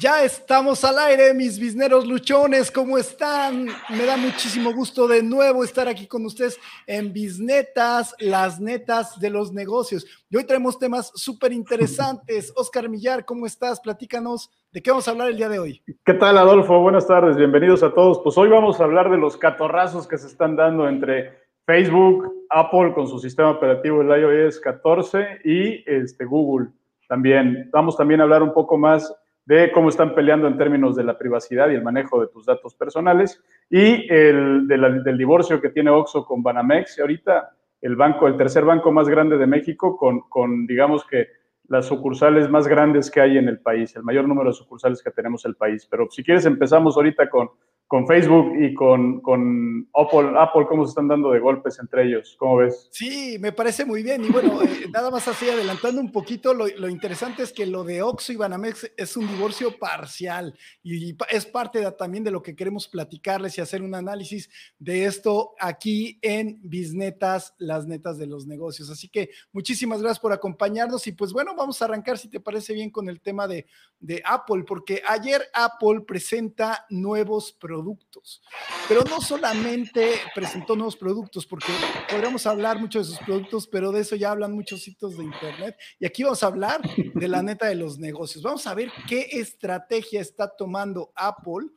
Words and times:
Ya 0.00 0.22
estamos 0.22 0.84
al 0.84 0.96
aire, 0.96 1.34
mis 1.34 1.58
bisneros 1.58 2.06
luchones, 2.06 2.70
¿cómo 2.70 2.98
están? 2.98 3.66
Me 3.90 4.06
da 4.06 4.16
muchísimo 4.16 4.72
gusto 4.72 5.08
de 5.08 5.24
nuevo 5.24 5.64
estar 5.64 5.88
aquí 5.88 6.06
con 6.06 6.24
ustedes 6.24 6.56
en 6.86 7.12
Bisnetas, 7.12 8.14
las 8.20 8.60
netas 8.60 9.18
de 9.18 9.28
los 9.28 9.52
negocios. 9.52 10.06
Y 10.30 10.36
hoy 10.36 10.44
traemos 10.44 10.78
temas 10.78 11.10
súper 11.16 11.52
interesantes. 11.52 12.52
Oscar 12.54 12.88
Millar, 12.88 13.24
¿cómo 13.24 13.44
estás? 13.44 13.80
Platícanos 13.80 14.52
de 14.70 14.80
qué 14.80 14.92
vamos 14.92 15.08
a 15.08 15.10
hablar 15.10 15.30
el 15.30 15.36
día 15.36 15.48
de 15.48 15.58
hoy. 15.58 15.82
¿Qué 16.04 16.14
tal, 16.14 16.38
Adolfo? 16.38 16.80
Buenas 16.80 17.08
tardes, 17.08 17.36
bienvenidos 17.36 17.82
a 17.82 17.92
todos. 17.92 18.20
Pues 18.22 18.38
hoy 18.38 18.48
vamos 18.48 18.80
a 18.80 18.84
hablar 18.84 19.10
de 19.10 19.18
los 19.18 19.36
catorrazos 19.36 20.06
que 20.06 20.16
se 20.16 20.28
están 20.28 20.54
dando 20.54 20.88
entre 20.88 21.36
Facebook, 21.66 22.46
Apple 22.50 22.92
con 22.94 23.08
su 23.08 23.18
sistema 23.18 23.50
operativo 23.50 24.00
el 24.02 24.46
iOS 24.46 24.60
14 24.60 25.40
y 25.44 25.82
este, 25.90 26.24
Google 26.24 26.68
también. 27.08 27.68
Vamos 27.72 27.96
también 27.96 28.20
a 28.20 28.24
hablar 28.24 28.44
un 28.44 28.54
poco 28.54 28.78
más 28.78 29.12
de 29.48 29.72
cómo 29.72 29.88
están 29.88 30.14
peleando 30.14 30.46
en 30.46 30.58
términos 30.58 30.94
de 30.94 31.04
la 31.04 31.16
privacidad 31.16 31.70
y 31.70 31.74
el 31.74 31.82
manejo 31.82 32.20
de 32.20 32.26
tus 32.26 32.44
datos 32.44 32.74
personales 32.74 33.42
y 33.70 34.06
el 34.12 34.68
del 34.68 35.16
divorcio 35.16 35.58
que 35.58 35.70
tiene 35.70 35.88
Oxo 35.88 36.26
con 36.26 36.42
Banamex 36.42 36.98
y 36.98 37.00
ahorita 37.00 37.56
el 37.80 37.96
banco, 37.96 38.26
el 38.26 38.36
tercer 38.36 38.66
banco 38.66 38.92
más 38.92 39.08
grande 39.08 39.38
de 39.38 39.46
México 39.46 39.96
con, 39.96 40.20
con, 40.28 40.66
digamos 40.66 41.02
que 41.06 41.28
las 41.68 41.86
sucursales 41.86 42.50
más 42.50 42.68
grandes 42.68 43.10
que 43.10 43.22
hay 43.22 43.38
en 43.38 43.48
el 43.48 43.58
país, 43.60 43.96
el 43.96 44.02
mayor 44.02 44.28
número 44.28 44.50
de 44.50 44.54
sucursales 44.54 45.02
que 45.02 45.12
tenemos 45.12 45.46
en 45.46 45.52
el 45.52 45.56
país. 45.56 45.86
Pero 45.90 46.08
si 46.10 46.22
quieres 46.22 46.44
empezamos 46.44 46.96
ahorita 46.96 47.30
con 47.30 47.48
con 47.88 48.06
Facebook 48.06 48.52
y 48.60 48.74
con, 48.74 49.22
con 49.22 49.88
Apple, 49.94 50.38
Apple, 50.38 50.66
cómo 50.68 50.84
se 50.84 50.90
están 50.90 51.08
dando 51.08 51.30
de 51.30 51.40
golpes 51.40 51.78
entre 51.80 52.04
ellos. 52.04 52.36
¿Cómo 52.38 52.58
ves? 52.58 52.86
Sí, 52.92 53.38
me 53.40 53.50
parece 53.50 53.86
muy 53.86 54.02
bien. 54.02 54.22
Y 54.22 54.28
bueno, 54.28 54.62
eh, 54.62 54.88
nada 54.92 55.10
más 55.10 55.26
así 55.26 55.48
adelantando 55.48 55.98
un 55.98 56.12
poquito, 56.12 56.52
lo, 56.52 56.88
interesante 56.90 57.42
es 57.42 57.50
que 57.50 57.64
lo 57.64 57.84
de 57.84 58.02
Oxxo 58.02 58.34
y 58.34 58.36
Banamex 58.36 58.92
es 58.94 59.16
un 59.16 59.26
divorcio 59.26 59.78
parcial 59.78 60.54
y, 60.82 61.16
es 61.30 61.46
parte 61.46 61.90
también 61.92 62.24
de 62.24 62.30
lo 62.30 62.42
que 62.42 62.54
queremos 62.54 62.86
platicarles 62.86 63.56
y 63.56 63.62
hacer 63.62 63.80
un 63.80 63.94
análisis 63.94 64.50
de 64.78 65.06
esto 65.06 65.54
aquí 65.58 66.18
en 66.20 66.60
Bisnetas, 66.62 67.54
las 67.56 67.86
netas 67.86 68.18
de 68.18 68.26
los 68.26 68.46
negocios. 68.46 68.90
Así 68.90 69.08
que 69.08 69.30
muchísimas 69.50 70.02
gracias 70.02 70.20
por 70.20 70.34
acompañarnos 70.34 71.06
y 71.06 71.12
pues 71.12 71.32
bueno, 71.32 71.54
vamos 71.56 71.80
a 71.80 71.86
arrancar 71.86 72.18
si 72.18 72.28
te 72.28 72.38
parece 72.38 72.74
bien 72.74 72.90
con 72.90 73.08
el 73.08 73.22
tema 73.22 73.48
de, 73.48 73.66
de 73.98 74.20
Apple, 74.26 74.64
porque 74.64 75.02
ayer 75.08 75.40
Apple 75.54 76.02
presenta 76.06 76.84
nuevos 76.90 77.52
productos 77.52 77.77
productos. 77.78 78.42
Pero 78.88 79.04
no 79.04 79.20
solamente 79.20 80.14
presentó 80.34 80.74
nuevos 80.74 80.96
productos, 80.96 81.46
porque 81.46 81.72
podríamos 82.10 82.44
hablar 82.46 82.80
mucho 82.80 82.98
de 82.98 83.04
sus 83.04 83.18
productos, 83.18 83.68
pero 83.68 83.92
de 83.92 84.00
eso 84.00 84.16
ya 84.16 84.32
hablan 84.32 84.52
muchos 84.52 84.82
sitios 84.82 85.16
de 85.16 85.24
internet. 85.24 85.76
Y 86.00 86.06
aquí 86.06 86.24
vamos 86.24 86.42
a 86.42 86.46
hablar 86.46 86.80
de 87.14 87.28
la 87.28 87.42
neta 87.42 87.66
de 87.66 87.76
los 87.76 87.98
negocios. 87.98 88.42
Vamos 88.42 88.66
a 88.66 88.74
ver 88.74 88.90
qué 89.08 89.28
estrategia 89.32 90.20
está 90.20 90.56
tomando 90.56 91.12
Apple, 91.14 91.68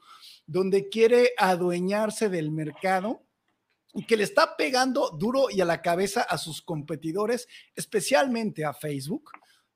donde 0.47 0.89
quiere 0.89 1.31
adueñarse 1.37 2.29
del 2.29 2.51
mercado 2.51 3.23
y 3.93 4.05
que 4.05 4.17
le 4.17 4.23
está 4.23 4.55
pegando 4.57 5.11
duro 5.11 5.49
y 5.51 5.61
a 5.61 5.65
la 5.65 5.81
cabeza 5.81 6.21
a 6.21 6.37
sus 6.37 6.61
competidores, 6.61 7.47
especialmente 7.75 8.65
a 8.65 8.73
Facebook. 8.73 9.29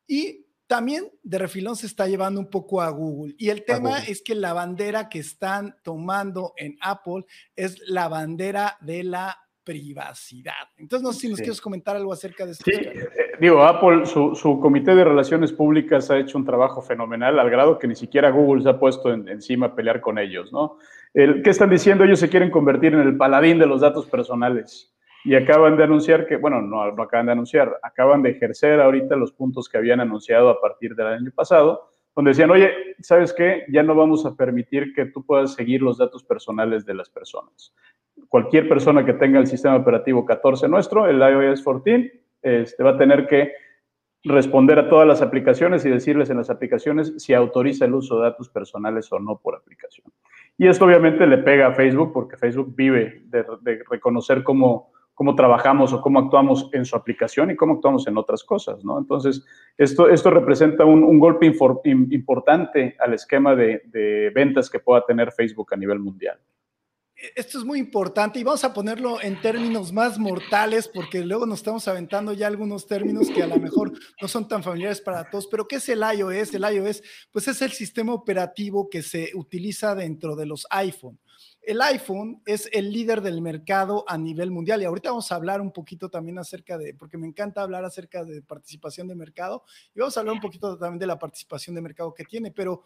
Y 0.08 0.44
también 0.67 1.11
de 1.23 1.38
refilón 1.38 1.75
se 1.75 1.88
está 1.88 2.08
llevando 2.08 2.39
un 2.39 2.49
poco 2.49 2.81
a 2.81 2.89
Google. 2.89 3.35
Y 3.38 3.49
el 3.49 3.63
tema 3.66 3.99
es 3.99 4.21
que 4.21 4.35
la 4.35 4.53
bandera 4.53 5.09
que 5.09 5.19
están 5.19 5.75
tomando 5.83 6.53
en 6.57 6.77
Apple 6.81 7.25
es 7.55 7.80
la 7.88 8.07
bandera 8.07 8.77
de 8.81 9.03
la 9.03 9.38
privacidad. 9.63 10.53
Entonces, 10.77 11.03
no 11.03 11.11
sé 11.11 11.22
si 11.22 11.30
nos 11.30 11.39
quieres 11.39 11.59
comentar 11.59 11.95
algo 11.95 12.13
acerca 12.13 12.45
de 12.45 12.52
esto. 12.52 12.63
Sí, 12.66 12.72
eh, 12.73 13.09
digo, 13.39 13.63
Apple, 13.63 14.05
su, 14.05 14.59
comité 14.61 14.94
de 14.94 15.03
relaciones 15.03 15.52
públicas 15.52 16.09
ha 16.11 16.19
hecho 16.19 16.38
un 16.38 16.45
trabajo 16.45 16.81
fenomenal, 16.81 17.39
al 17.39 17.50
grado 17.50 17.79
que 17.79 17.88
ni 17.88 17.95
siquiera 17.95 18.29
Google 18.29 18.61
se 18.61 18.69
ha 18.69 18.79
puesto 18.79 19.11
encima 19.11 19.67
a 19.67 19.75
pelear 19.75 20.01
con 20.01 20.19
ellos, 20.19 20.53
¿no? 20.53 20.78
El, 21.13 21.41
¿Qué 21.41 21.50
están 21.50 21.69
diciendo? 21.69 22.03
Ellos 22.03 22.19
se 22.19 22.29
quieren 22.29 22.51
convertir 22.51 22.94
en 22.94 23.01
el 23.01 23.17
paladín 23.17 23.57
de 23.57 23.66
los 23.66 23.81
datos 23.81 24.06
personales 24.06 24.94
y 25.25 25.34
acaban 25.34 25.75
de 25.75 25.84
anunciar 25.84 26.28
que, 26.28 26.38
bueno, 26.38 26.62
no, 26.62 26.84
acaban 26.84 27.25
de 27.25 27.31
anunciar, 27.31 27.80
acaban 27.81 28.22
de 28.22 28.30
ejercer 28.30 28.80
ahorita 28.80 29.16
los 29.16 29.31
puntos 29.31 29.68
que 29.68 29.80
habían 29.80 30.00
anunciado 30.00 30.50
a 30.50 30.62
partir 30.62 30.96
del 30.96 31.08
año 31.08 31.31
pasado, 31.34 31.90
donde 32.16 32.30
decían, 32.30 32.52
oye, 32.52 32.72
¿sabes 33.00 33.34
qué? 33.34 33.66
Ya 33.69 33.81
no 33.81 33.96
vamos 33.96 34.24
a 34.28 34.35
permitir 34.35 34.94
que 34.94 35.08
tú 35.08 35.25
puedas 35.25 35.56
seguir 35.56 35.81
los 35.81 35.97
datos 35.97 36.24
personales 36.24 36.85
de 36.85 36.94
las 36.94 37.09
personas. 37.09 37.74
Cualquier 38.30 38.69
persona 38.69 39.03
que 39.03 39.14
tenga 39.14 39.40
el 39.40 39.47
sistema 39.47 39.75
operativo 39.75 40.24
14 40.25 40.69
nuestro, 40.69 41.08
el 41.08 41.18
iOS 41.18 41.64
14, 41.64 42.22
este, 42.44 42.84
va 42.84 42.91
a 42.91 42.97
tener 42.97 43.25
que 43.25 43.52
responder 44.24 44.78
a 44.78 44.90
todas 44.90 45.08
las 45.08 45.24
aplicaciones 45.24 45.85
y 45.85 45.90
decirles 45.90 46.30
en 46.30 46.38
las 46.38 46.52
aplicaciones 46.52 47.14
si 47.18 47.34
autoriza 47.34 47.85
el 47.85 47.96
uso 47.96 48.18
de 48.18 48.30
datos 48.30 48.50
personales 48.50 49.12
o 49.12 49.19
no 49.19 49.40
por 49.40 49.56
aplicación. 49.56 50.08
Y 50.56 50.68
esto 50.68 50.85
obviamente 50.85 51.25
le 51.25 51.40
pega 51.40 51.68
a 51.68 51.74
Facebook 51.74 52.14
porque 52.14 52.38
Facebook 52.38 52.74
vive 52.75 53.24
de 53.25 53.44
reconocer 53.90 54.44
cómo 54.44 54.94
cómo 55.16 55.34
trabajamos 55.34 55.94
o 55.94 56.02
cómo 56.02 56.20
actuamos 56.20 56.70
en 56.74 56.86
su 56.86 56.96
aplicación 56.96 57.50
y 57.50 57.56
cómo 57.56 57.76
actuamos 57.76 58.06
en 58.06 58.18
otras 58.18 58.44
cosas, 58.44 58.84
¿no? 58.84 59.00
Entonces, 59.00 59.44
esto, 59.78 60.09
esto 60.09 60.30
representa 60.30 60.84
un, 60.86 61.18
golpe 61.20 61.48
importante 61.48 62.96
al 63.00 63.14
esquema 63.14 63.56
de, 63.56 63.81
de, 63.86 64.30
ventas 64.36 64.70
que 64.70 64.80
pueda 64.80 65.06
tener 65.06 65.31
Facebook 65.31 65.74
a 65.74 65.78
nivel 65.78 66.00
mundial. 66.00 66.38
Esto 67.34 67.58
es 67.58 67.64
muy 67.64 67.80
importante 67.80 68.40
y 68.40 68.44
vamos 68.44 68.66
a 68.66 68.74
ponerlo 68.74 69.22
en 69.22 69.40
términos 69.40 69.94
más 69.94 70.20
mortales 70.20 70.90
porque 70.94 71.24
luego 71.24 71.46
nos 71.46 71.59
estamos 71.59 71.88
aventando 71.88 72.34
ya 72.34 72.47
algunos 72.47 72.86
términos 72.86 73.30
que 73.30 73.42
a 73.42 73.47
lo 73.47 73.56
mejor 73.56 73.94
no 74.22 74.28
son 74.28 74.50
tan 74.50 74.62
familiares 74.62 75.00
para 75.00 75.30
todos, 75.30 75.47
pero 75.47 75.66
¿qué 75.66 75.78
es 75.78 75.88
el 75.88 76.02
iOS? 76.02 76.53
El 76.53 76.66
iOS 76.76 77.02
pues 77.32 77.47
es 77.47 77.62
el 77.62 77.72
sistema 77.72 78.14
operativo 78.14 78.90
que 78.90 79.02
se 79.02 79.32
utiliza 79.34 79.96
dentro 79.96 80.36
de 80.36 80.46
los 80.46 80.68
iPhone 80.70 81.18
el 81.66 81.81
iPhone 81.81 82.42
es 82.46 82.70
el 82.72 82.92
líder 82.92 83.22
del 83.22 83.42
mercado 83.42 84.06
a 84.08 84.18
nivel 84.18 84.52
mundial 84.52 84.81
y 84.81 84.86
ahorita 84.86 85.09
vamos 85.09 85.31
a 85.31 85.36
hablar 85.36 85.62
un 85.62 85.72
poquito 85.72 86.09
también 86.09 86.38
acerca 86.38 86.78
de, 86.78 86.94
porque 86.94 87.18
me 87.18 87.28
encanta 87.28 87.62
hablar 87.62 87.84
acerca 87.86 88.24
de 88.24 88.42
participación 88.42 89.08
de 89.08 89.16
mercado 89.16 89.64
y 89.94 90.00
vamos 90.00 90.16
a 90.16 90.20
hablar 90.20 90.36
un 90.36 90.42
poquito 90.42 90.78
también 90.78 91.00
de 91.00 91.08
la 91.08 91.20
participación 91.20 91.76
de 91.76 91.81
mercado 91.81 92.14
que 92.14 92.24
tiene, 92.24 92.52
pero 92.52 92.84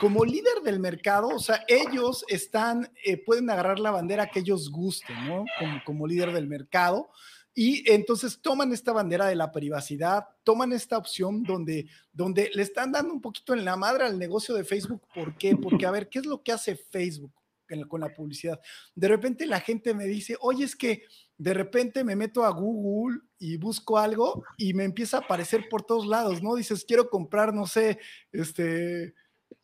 como 0.00 0.24
líder 0.24 0.60
del 0.62 0.80
mercado, 0.80 1.28
o 1.28 1.38
sea, 1.38 1.64
ellos 1.66 2.24
están, 2.28 2.90
eh, 3.04 3.16
pueden 3.16 3.48
agarrar 3.50 3.78
la 3.78 3.90
bandera 3.90 4.28
que 4.28 4.40
ellos 4.40 4.70
gusten, 4.70 5.16
¿no? 5.26 5.44
Como, 5.58 5.84
como 5.84 6.06
líder 6.06 6.32
del 6.32 6.46
mercado. 6.46 7.10
Y 7.52 7.90
entonces 7.90 8.40
toman 8.40 8.72
esta 8.72 8.92
bandera 8.92 9.26
de 9.26 9.34
la 9.34 9.50
privacidad, 9.50 10.24
toman 10.44 10.72
esta 10.72 10.96
opción 10.96 11.42
donde, 11.42 11.86
donde 12.12 12.48
le 12.54 12.62
están 12.62 12.92
dando 12.92 13.12
un 13.12 13.20
poquito 13.20 13.54
en 13.54 13.64
la 13.64 13.76
madre 13.76 14.04
al 14.04 14.18
negocio 14.18 14.54
de 14.54 14.64
Facebook. 14.64 15.02
¿Por 15.12 15.36
qué? 15.36 15.56
Porque, 15.56 15.84
a 15.84 15.90
ver, 15.90 16.08
¿qué 16.08 16.20
es 16.20 16.26
lo 16.26 16.42
que 16.42 16.52
hace 16.52 16.76
Facebook? 16.76 17.32
Con 17.88 18.00
la 18.00 18.12
publicidad. 18.12 18.60
De 18.94 19.08
repente 19.08 19.46
la 19.46 19.60
gente 19.60 19.94
me 19.94 20.04
dice, 20.04 20.36
oye, 20.40 20.64
es 20.64 20.76
que 20.76 21.02
de 21.38 21.54
repente 21.54 22.04
me 22.04 22.16
meto 22.16 22.44
a 22.44 22.50
Google 22.50 23.20
y 23.38 23.56
busco 23.56 23.98
algo 23.98 24.44
y 24.58 24.74
me 24.74 24.84
empieza 24.84 25.18
a 25.18 25.20
aparecer 25.20 25.68
por 25.70 25.82
todos 25.82 26.06
lados, 26.06 26.42
¿no? 26.42 26.54
Dices, 26.54 26.84
quiero 26.84 27.08
comprar, 27.08 27.54
no 27.54 27.66
sé, 27.66 27.98
este, 28.32 29.14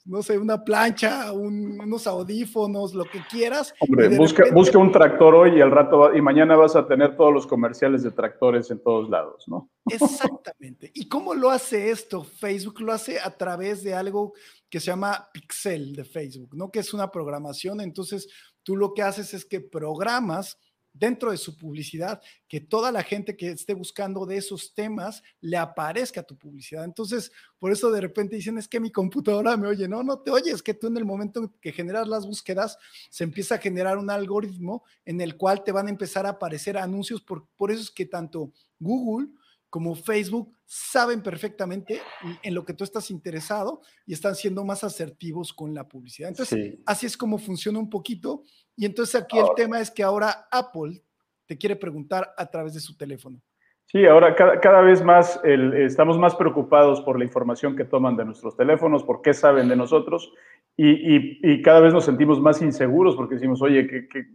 no 0.04 0.22
sé, 0.22 0.38
una 0.38 0.64
plancha, 0.64 1.32
unos 1.32 2.06
audífonos, 2.06 2.94
lo 2.94 3.04
que 3.04 3.20
quieras. 3.28 3.74
Hombre, 3.80 4.16
busca, 4.16 4.44
busca, 4.52 4.78
un 4.78 4.92
tractor 4.92 5.34
hoy 5.34 5.58
y 5.58 5.60
al 5.60 5.70
rato 5.70 6.14
y 6.14 6.22
mañana 6.22 6.56
vas 6.56 6.76
a 6.76 6.86
tener 6.86 7.16
todos 7.16 7.32
los 7.32 7.46
comerciales 7.46 8.02
de 8.02 8.12
tractores 8.12 8.70
en 8.70 8.82
todos 8.82 9.10
lados, 9.10 9.44
¿no? 9.48 9.70
Exactamente. 9.90 10.90
¿Y 10.94 11.08
cómo 11.08 11.34
lo 11.34 11.50
hace 11.50 11.90
esto? 11.90 12.24
Facebook 12.24 12.80
lo 12.80 12.92
hace 12.92 13.18
a 13.20 13.36
través 13.36 13.82
de 13.82 13.94
algo 13.94 14.34
que 14.68 14.80
se 14.80 14.86
llama 14.86 15.28
Pixel 15.32 15.94
de 15.94 16.04
Facebook, 16.04 16.56
¿no? 16.56 16.70
Que 16.70 16.80
es 16.80 16.92
una 16.92 17.10
programación. 17.10 17.80
Entonces, 17.80 18.28
tú 18.62 18.76
lo 18.76 18.94
que 18.94 19.02
haces 19.02 19.32
es 19.34 19.44
que 19.44 19.60
programas 19.60 20.58
dentro 20.98 21.30
de 21.30 21.36
su 21.36 21.56
publicidad, 21.56 22.22
que 22.48 22.60
toda 22.60 22.90
la 22.90 23.02
gente 23.02 23.36
que 23.36 23.50
esté 23.50 23.74
buscando 23.74 24.24
de 24.24 24.38
esos 24.38 24.72
temas 24.74 25.22
le 25.40 25.56
aparezca 25.56 26.22
tu 26.22 26.36
publicidad. 26.36 26.84
Entonces, 26.84 27.30
por 27.58 27.70
eso 27.70 27.90
de 27.90 28.00
repente 28.00 28.36
dicen, 28.36 28.58
es 28.58 28.68
que 28.68 28.80
mi 28.80 28.90
computadora 28.90 29.56
me 29.56 29.68
oye, 29.68 29.88
no, 29.88 30.02
no 30.02 30.20
te 30.20 30.30
oyes, 30.30 30.62
que 30.62 30.74
tú 30.74 30.86
en 30.86 30.96
el 30.96 31.04
momento 31.04 31.52
que 31.60 31.72
generas 31.72 32.08
las 32.08 32.26
búsquedas, 32.26 32.78
se 33.10 33.24
empieza 33.24 33.56
a 33.56 33.58
generar 33.58 33.98
un 33.98 34.10
algoritmo 34.10 34.84
en 35.04 35.20
el 35.20 35.36
cual 35.36 35.64
te 35.64 35.72
van 35.72 35.86
a 35.86 35.90
empezar 35.90 36.26
a 36.26 36.30
aparecer 36.30 36.78
anuncios, 36.78 37.20
por, 37.20 37.46
por 37.56 37.70
eso 37.70 37.82
es 37.82 37.90
que 37.90 38.06
tanto 38.06 38.52
Google 38.78 39.28
como 39.70 39.94
Facebook 39.94 40.52
saben 40.64 41.22
perfectamente 41.22 42.00
en 42.42 42.54
lo 42.54 42.64
que 42.64 42.74
tú 42.74 42.84
estás 42.84 43.10
interesado 43.10 43.80
y 44.06 44.12
están 44.12 44.34
siendo 44.34 44.64
más 44.64 44.84
asertivos 44.84 45.52
con 45.52 45.74
la 45.74 45.86
publicidad. 45.86 46.28
Entonces, 46.28 46.78
así 46.86 47.06
es 47.06 47.16
como 47.16 47.38
funciona 47.38 47.78
un 47.78 47.90
poquito. 47.90 48.42
Y 48.76 48.84
entonces 48.84 49.14
aquí 49.14 49.38
el 49.38 49.48
tema 49.54 49.80
es 49.80 49.90
que 49.90 50.02
ahora 50.02 50.48
Apple 50.50 51.02
te 51.46 51.56
quiere 51.56 51.76
preguntar 51.76 52.32
a 52.36 52.46
través 52.50 52.74
de 52.74 52.80
su 52.80 52.96
teléfono. 52.96 53.40
Sí, 53.86 54.04
ahora 54.04 54.34
cada, 54.34 54.80
vez 54.80 55.02
más 55.04 55.40
estamos 55.44 56.18
más 56.18 56.34
preocupados 56.34 57.00
por 57.02 57.18
la 57.18 57.24
información 57.24 57.76
que 57.76 57.84
toman 57.84 58.16
de 58.16 58.24
nuestros 58.24 58.56
teléfonos, 58.56 59.04
por 59.04 59.22
qué 59.22 59.32
saben 59.32 59.68
de 59.68 59.76
nosotros 59.76 60.32
y, 60.76 61.62
cada 61.62 61.80
vez 61.80 61.92
nos 61.92 62.04
sentimos 62.04 62.40
más 62.40 62.60
inseguros 62.60 63.14
porque 63.14 63.36
decimos, 63.36 63.62
oye, 63.62 63.86
¿qué, 63.86 64.08
qué 64.08 64.26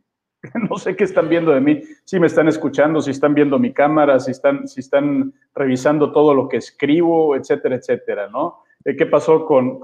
no 0.70 0.78
sé 0.78 0.96
qué 0.96 1.04
están 1.04 1.30
viendo 1.30 1.52
de 1.52 1.62
mí, 1.62 1.82
si 2.04 2.20
me 2.20 2.28
están 2.28 2.48
escuchando, 2.48 3.02
si 3.02 3.12
están 3.12 3.34
viendo 3.34 3.60
mi 3.60 3.74
cámara, 3.74 4.20
si 4.20 4.32
están, 4.32 4.68
si 4.68 4.80
están 4.80 5.34
revisando 5.54 6.12
todo 6.12 6.34
lo 6.34 6.48
que 6.48 6.58
escribo, 6.58 7.36
etcétera, 7.36 7.76
etcétera, 7.76 8.30
¿no? 8.30 8.64
Eh, 8.84 8.96
¿Qué 8.96 9.06
pasó 9.06 9.46
con, 9.46 9.80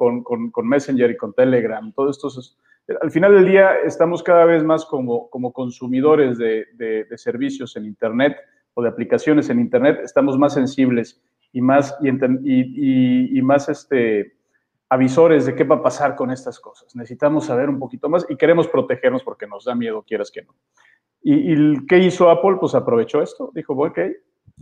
Messenger 0.63 1.11
y 1.11 1.17
con 1.17 1.33
Telegram? 1.33 1.91
Todo 1.93 2.09
esto 2.09 2.29
al 3.01 3.11
final 3.11 3.35
del 3.35 3.45
día 3.45 3.75
estamos 3.85 4.23
cada 4.23 4.45
vez 4.45 4.63
más 4.63 4.85
como, 4.85 5.29
consumidores 5.53 6.37
de, 6.37 7.05
servicios 7.17 7.75
en 7.75 7.85
Internet 7.85 8.37
o 8.73 8.81
de 8.81 8.89
aplicaciones 8.89 9.49
en 9.49 9.59
Internet, 9.59 9.99
estamos 10.03 10.37
más 10.37 10.53
sensibles 10.53 11.21
y 11.51 11.61
más, 11.61 11.95
y 12.01 13.41
más 13.41 13.69
este, 13.69 14.36
avisores 14.89 15.45
de 15.45 15.55
qué 15.55 15.63
va 15.63 15.77
a 15.77 15.83
pasar 15.83 16.15
con 16.15 16.31
estas 16.31 16.59
cosas. 16.59 16.95
Necesitamos 16.95 17.45
saber 17.45 17.69
un 17.69 17.79
poquito 17.79 18.09
más 18.09 18.25
y 18.29 18.35
queremos 18.35 18.67
protegernos 18.67 19.23
porque 19.23 19.47
nos 19.47 19.65
da 19.65 19.75
miedo, 19.75 20.03
quieras 20.07 20.31
que 20.31 20.43
no. 20.43 20.55
¿Y, 21.21 21.85
qué 21.87 21.99
hizo 21.99 22.29
Apple? 22.29 22.57
Pues 22.59 22.73
aprovechó 22.73 23.21
esto, 23.21 23.51
dijo, 23.53 23.73
ok, 23.73 23.99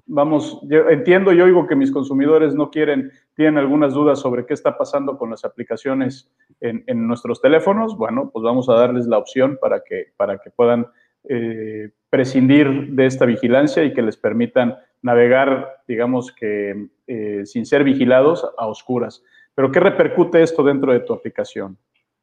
vamos, 0.08 0.62
entiendo 0.90 1.32
y 1.32 1.42
oigo 1.42 1.68
que 1.68 1.76
mis 1.76 1.92
consumidores 1.92 2.56
no 2.56 2.72
quieren, 2.72 3.12
tienen 3.36 3.58
algunas 3.58 3.94
dudas 3.94 4.20
sobre 4.20 4.46
qué 4.46 4.54
está 4.54 4.78
pasando 4.78 5.18
con 5.18 5.30
las 5.30 5.46
aplicaciones 5.46 6.32
en, 6.60 7.08
nuestros 7.08 7.42
teléfonos, 7.42 7.96
bueno, 7.98 8.32
pues 8.32 8.44
vamos 8.44 8.68
a 8.70 8.74
darles 8.74 9.06
la 9.06 9.18
opción 9.18 9.58
para 9.62 9.84
que, 9.84 10.14
para 10.18 10.40
que 10.40 10.50
puedan 10.50 10.88
eh, 11.30 11.92
prescindir 12.10 12.92
de 12.92 13.06
esta 13.06 13.26
vigilancia 13.26 13.84
y 13.84 13.94
que 13.94 14.02
les 14.02 14.18
permitan 14.18 14.76
navegar, 15.02 15.84
digamos 15.88 16.32
que 16.32 16.88
eh, 17.08 17.42
sin 17.46 17.66
ser 17.66 17.84
vigilados 17.84 18.48
a 18.58 18.68
oscuras. 18.68 19.24
Pero 19.56 19.72
¿qué 19.72 19.80
repercute 19.80 20.44
esto 20.44 20.64
dentro 20.64 20.92
de 20.92 21.00
tu 21.00 21.14
aplicación? 21.14 21.78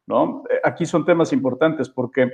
¿No? 0.06 0.44
Eh, 0.50 0.61
aquí 0.62 0.84
son 0.84 1.05
temas 1.05 1.32
importantes 1.32 1.88
porque 1.88 2.32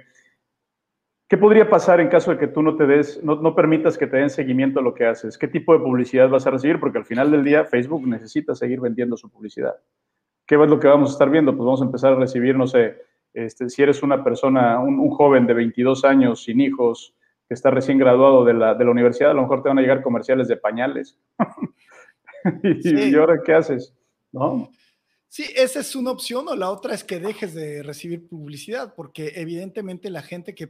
¿qué 1.28 1.36
podría 1.36 1.70
pasar 1.70 2.00
en 2.00 2.08
caso 2.08 2.32
de 2.32 2.38
que 2.38 2.48
tú 2.48 2.62
no 2.62 2.76
te 2.76 2.86
des, 2.86 3.22
no, 3.22 3.54
permitas 3.54 3.96
que 3.96 4.06
te 4.06 4.16
den 4.16 4.30
seguimiento 4.30 4.80
a 4.80 4.82
lo 4.82 4.94
que 4.94 5.06
haces? 5.06 5.38
¿Qué 5.38 5.46
tipo 5.46 5.72
de 5.72 5.84
publicidad 5.84 6.28
vas 6.28 6.46
a 6.46 6.50
recibir? 6.50 6.80
Porque 6.80 6.98
al 6.98 7.04
final 7.04 7.30
del 7.30 7.44
día 7.44 7.64
Facebook 7.64 8.06
necesita 8.06 8.54
seguir 8.54 8.80
vendiendo 8.80 9.16
su 9.16 9.30
publicidad. 9.30 9.76
¿Qué 10.46 10.56
es 10.56 10.68
lo 10.68 10.80
que 10.80 10.88
vamos 10.88 11.10
a 11.10 11.12
estar 11.12 11.30
viendo? 11.30 11.52
Pues 11.52 11.64
vamos 11.64 11.82
a 11.82 11.84
empezar 11.84 12.14
a 12.14 12.16
recibir, 12.16 12.56
no 12.56 12.66
sé, 12.66 12.96
este, 13.34 13.68
si 13.68 13.82
eres 13.82 14.02
una 14.02 14.24
persona, 14.24 14.80
un, 14.80 15.10
joven 15.10 15.46
de 15.46 15.52
22 15.52 16.04
años 16.04 16.42
sin 16.42 16.60
hijos, 16.60 17.14
que 17.46 17.54
está 17.54 17.70
recién 17.70 17.98
graduado 17.98 18.44
de 18.44 18.54
la, 18.54 18.74
de 18.74 18.84
la 18.84 18.90
universidad, 18.90 19.30
a 19.30 19.34
lo 19.34 19.42
mejor 19.42 19.62
te 19.62 19.68
van 19.68 19.78
a 19.78 19.82
llegar 19.82 20.02
comerciales 20.02 20.48
de 20.48 20.56
pañales. 20.56 21.18
y, 22.62 23.10
¿Y 23.10 23.14
ahora 23.14 23.40
qué 23.44 23.54
haces? 23.54 23.94
¿No? 24.32 24.70
Sí, 25.30 25.44
esa 25.54 25.80
es 25.80 25.94
una 25.94 26.10
opción 26.10 26.48
o 26.48 26.56
la 26.56 26.70
otra 26.70 26.94
es 26.94 27.04
que 27.04 27.20
dejes 27.20 27.52
de 27.52 27.82
recibir 27.82 28.26
publicidad, 28.26 28.94
porque 28.94 29.32
evidentemente 29.36 30.08
la 30.08 30.22
gente 30.22 30.54
que, 30.54 30.66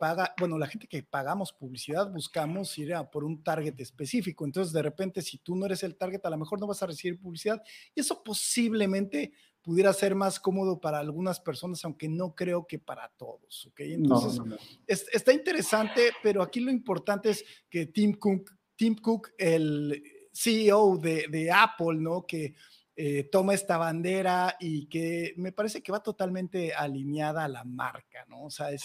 paga, 0.00 0.34
bueno, 0.38 0.56
la 0.56 0.66
gente 0.66 0.86
que 0.86 1.02
pagamos 1.02 1.52
publicidad 1.52 2.10
buscamos 2.10 2.78
ir 2.78 2.94
a 2.94 3.10
por 3.10 3.24
un 3.24 3.42
target 3.42 3.78
específico. 3.78 4.46
Entonces, 4.46 4.72
de 4.72 4.80
repente, 4.80 5.20
si 5.20 5.36
tú 5.36 5.54
no 5.54 5.66
eres 5.66 5.82
el 5.82 5.96
target, 5.96 6.24
a 6.24 6.30
lo 6.30 6.38
mejor 6.38 6.58
no 6.58 6.66
vas 6.66 6.82
a 6.82 6.86
recibir 6.86 7.20
publicidad 7.20 7.62
y 7.94 8.00
eso 8.00 8.24
posiblemente 8.24 9.34
pudiera 9.60 9.92
ser 9.92 10.14
más 10.14 10.40
cómodo 10.40 10.80
para 10.80 10.98
algunas 10.98 11.38
personas, 11.38 11.84
aunque 11.84 12.08
no 12.08 12.34
creo 12.34 12.66
que 12.66 12.78
para 12.78 13.12
todos. 13.18 13.66
¿ok? 13.66 13.80
Entonces, 13.80 14.40
está 14.86 15.30
interesante, 15.34 16.10
pero 16.22 16.42
aquí 16.42 16.60
lo 16.60 16.70
importante 16.70 17.30
es 17.30 17.44
que 17.68 17.84
Tim 17.84 18.14
Cook, 18.14 18.50
Tim 18.76 18.96
Cook 18.96 19.32
el 19.36 20.02
CEO 20.32 20.96
de, 20.96 21.26
de 21.28 21.50
Apple, 21.50 21.96
¿no? 21.98 22.26
Que 22.26 22.54
eh, 22.96 23.24
toma 23.24 23.54
esta 23.54 23.76
bandera 23.76 24.56
y 24.60 24.86
que 24.86 25.34
me 25.36 25.50
parece 25.50 25.82
que 25.82 25.90
va 25.90 26.00
totalmente 26.00 26.72
alineada 26.72 27.44
a 27.44 27.48
la 27.48 27.64
marca, 27.64 28.24
¿no? 28.28 28.44
O 28.44 28.50
sea, 28.50 28.70
es 28.70 28.82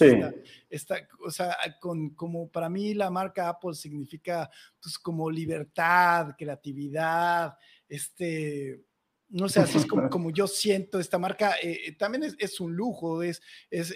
esta, 0.67 1.07
o 1.23 1.29
sea, 1.29 1.55
con, 1.79 2.09
como 2.15 2.49
para 2.49 2.69
mí 2.69 2.95
la 2.95 3.11
marca 3.11 3.49
Apple 3.49 3.75
significa 3.75 4.49
pues 4.81 4.97
como 4.97 5.29
libertad, 5.29 6.35
creatividad, 6.35 7.55
este, 7.87 8.83
no 9.29 9.47
sé, 9.47 9.59
así 9.59 9.77
es 9.77 9.85
como, 9.85 10.09
como 10.09 10.31
yo 10.31 10.47
siento 10.47 10.99
esta 10.99 11.19
marca, 11.19 11.57
eh, 11.61 11.79
eh, 11.85 11.91
también 11.95 12.35
es, 12.39 12.59
un 12.59 12.75
lujo, 12.75 13.21
es, 13.21 13.41
es 13.69 13.93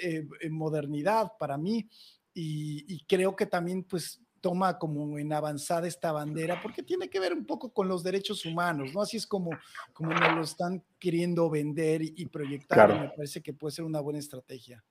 modernidad 0.51 1.31
para 1.39 1.57
mí 1.57 1.89
y, 2.36 2.86
y 2.88 3.04
creo 3.06 3.36
que 3.36 3.48
también 3.48 3.83
pues 3.83 4.23
toma 4.44 4.78
como 4.78 5.18
en 5.18 5.31
avanzada 5.31 5.88
esta 5.88 6.12
bandera, 6.12 6.60
porque 6.62 6.84
tiene 6.84 7.10
que 7.10 7.22
ver 7.22 7.34
un 7.34 7.45
poco 7.45 7.72
con 7.72 7.88
los 7.88 8.04
derechos 8.04 8.45
humanos, 8.45 8.94
¿no? 8.94 9.01
Así 9.01 9.16
es 9.16 9.25
como, 9.25 9.51
como 9.94 10.12
nos 10.12 10.36
lo 10.36 10.42
están 10.44 10.84
queriendo 11.00 11.50
vender 11.50 12.01
y, 12.04 12.25
proyectar, 12.25 12.90
me 12.90 13.10
parece 13.16 13.42
que 13.42 13.54
puede 13.54 13.72
ser 13.72 13.86
una 13.86 14.01
buena 14.01 14.19
estrategia. 14.19 14.84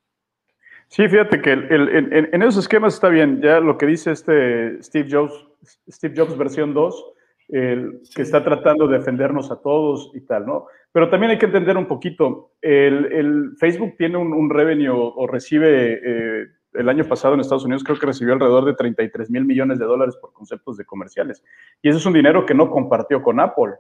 Sí, 0.88 1.06
fíjate 1.06 1.42
que 1.42 1.52
en, 1.52 2.42
esos 2.42 2.64
esquemas 2.64 2.94
está 2.94 3.10
bien, 3.10 3.42
ya 3.42 3.60
lo 3.60 3.76
que 3.76 3.84
dice 3.84 4.12
este 4.12 4.82
Steve 4.82 5.08
Jobs, 5.10 5.34
Steve 5.86 6.14
Jobs 6.16 6.36
versión 6.38 6.72
2, 6.72 7.04
el, 7.48 8.00
que 8.14 8.22
está 8.22 8.42
tratando 8.42 8.88
de 8.88 8.98
defendernos 8.98 9.50
a 9.50 9.60
todos 9.60 10.10
y 10.14 10.22
tal, 10.22 10.46
¿no? 10.46 10.66
Pero 10.92 11.10
también 11.10 11.30
hay 11.30 11.38
que 11.38 11.46
entender 11.46 11.76
un 11.76 11.86
poquito, 11.86 12.52
el, 12.62 13.52
Facebook 13.58 13.96
tiene 13.98 14.16
un, 14.16 14.48
revenue 14.48 14.94
o 14.94 15.26
recibe... 15.26 16.00
Eh, 16.02 16.46
el 16.74 16.88
año 16.88 17.04
pasado 17.04 17.34
en 17.34 17.40
Estados 17.40 17.64
Unidos 17.64 17.84
creo 17.84 17.98
que 17.98 18.06
recibió 18.06 18.34
alrededor 18.34 18.64
de 18.64 18.74
33 18.74 19.30
mil 19.30 19.44
millones 19.44 19.78
de 19.78 19.84
dólares 19.84 20.16
por 20.16 20.32
conceptos 20.32 20.76
de 20.76 20.84
comerciales. 20.84 21.42
Y 21.82 21.88
eso 21.88 21.98
es 21.98 22.06
un 22.06 22.12
dinero 22.12 22.46
que 22.46 22.54
no 22.54 22.70
compartió 22.70 23.22
con 23.22 23.40
Apple. 23.40 23.74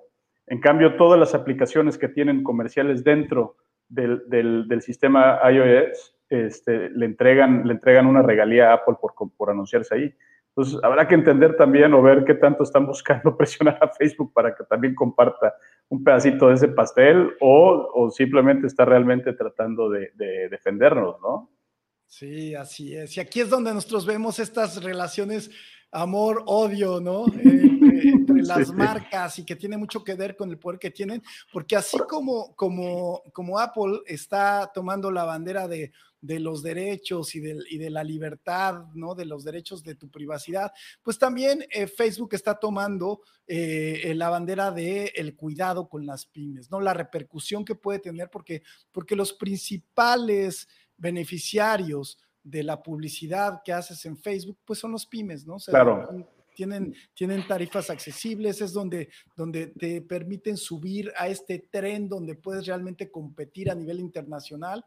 En 0.46 0.60
cambio, 0.60 0.96
todas 0.96 1.18
las 1.18 1.34
aplicaciones 1.34 1.96
que 1.96 2.08
tienen 2.08 2.42
comerciales 2.42 3.04
dentro 3.04 3.56
del, 3.88 4.22
del, 4.28 4.82
sistema 4.82 5.38
iOS 5.50 6.16
este, 6.28 6.90
le, 6.90 7.06
entregan, 7.06 7.66
le 7.66 7.74
entregan 7.74 8.06
una 8.06 8.22
regalía 8.22 8.70
a 8.70 8.74
Apple 8.74 8.96
por, 9.00 9.14
por 9.36 9.50
anunciarse 9.50 9.94
ahí. 9.94 10.14
Entonces, 10.54 10.78
habrá 10.82 11.08
que 11.08 11.14
entender 11.14 11.56
también 11.56 11.94
o 11.94 12.02
ver 12.02 12.24
qué 12.24 12.34
tanto 12.34 12.62
están 12.62 12.86
buscando 12.86 13.36
presionar 13.38 13.78
a 13.80 13.88
Facebook 13.88 14.32
para 14.34 14.54
que 14.54 14.64
también 14.64 14.94
comparta 14.94 15.54
un 15.88 16.04
pedacito 16.04 16.48
de 16.48 16.54
ese 16.54 16.68
pastel 16.68 17.34
o, 17.40 17.90
o 17.94 18.10
simplemente 18.10 18.66
está 18.66 18.84
realmente 18.84 19.32
tratando 19.32 19.88
de, 19.88 20.10
de 20.14 20.48
defendernos, 20.50 21.20
¿no? 21.22 21.50
Sí, 22.12 22.54
así 22.54 22.94
es. 22.94 23.16
Y 23.16 23.20
aquí 23.20 23.40
es 23.40 23.48
donde 23.48 23.72
nosotros 23.72 24.04
vemos 24.04 24.38
estas 24.38 24.82
relaciones 24.82 25.50
amor-odio, 25.90 27.00
¿no? 27.00 27.24
entre, 27.34 28.42
las 28.42 28.70
marcas 28.70 29.38
y 29.38 29.46
que 29.46 29.56
tiene 29.56 29.78
mucho 29.78 30.04
que 30.04 30.14
ver 30.14 30.36
con 30.36 30.50
el 30.50 30.58
poder 30.58 30.78
que 30.78 30.90
tienen, 30.90 31.22
porque 31.50 31.74
así 31.74 31.96
como, 32.06 32.54
como, 32.54 33.22
como 33.32 33.58
Apple 33.58 34.00
está 34.04 34.70
tomando 34.74 35.10
la 35.10 35.24
bandera 35.24 35.66
de, 35.66 35.90
los 36.20 36.62
derechos 36.62 37.34
y 37.34 37.40
de, 37.40 37.58
y 37.70 37.78
de, 37.78 37.88
la 37.88 38.04
libertad, 38.04 38.84
¿no? 38.94 39.14
De 39.14 39.24
los 39.24 39.42
derechos 39.42 39.82
de 39.82 39.94
tu 39.94 40.10
privacidad, 40.10 40.70
pues 41.02 41.18
también 41.18 41.64
eh, 41.70 41.86
Facebook 41.86 42.34
está 42.34 42.54
tomando 42.56 43.22
eh, 43.46 44.12
la 44.14 44.28
bandera 44.28 44.70
de 44.70 45.12
el 45.16 45.34
cuidado 45.34 45.88
con 45.88 46.04
las 46.04 46.26
pymes, 46.26 46.70
¿no? 46.70 46.78
La 46.78 46.92
repercusión 46.92 47.64
que 47.64 47.74
puede 47.74 48.00
tener, 48.00 48.28
porque, 48.28 48.62
porque 48.92 49.16
los 49.16 49.32
principales 49.32 50.68
beneficiarios 51.02 52.16
de 52.44 52.62
la 52.62 52.80
publicidad 52.80 53.60
que 53.64 53.72
haces 53.72 54.04
en 54.06 54.16
Facebook, 54.16 54.58
pues 54.64 54.78
son 54.78 54.92
los 54.92 55.04
pymes, 55.04 55.44
¿no? 55.44 55.56
claro. 55.56 56.08
Tienen, 56.54 56.94
tienen 57.14 57.46
tarifas 57.48 57.88
accesibles, 57.88 58.60
es 58.60 58.74
donde, 58.74 59.08
donde 59.34 59.68
te 59.68 60.02
permiten 60.02 60.58
subir 60.58 61.10
a 61.16 61.26
este 61.28 61.60
tren 61.70 62.10
donde 62.10 62.34
puedes 62.34 62.66
realmente 62.66 63.10
competir 63.10 63.70
a 63.70 63.74
nivel 63.74 64.00
internacional. 64.00 64.84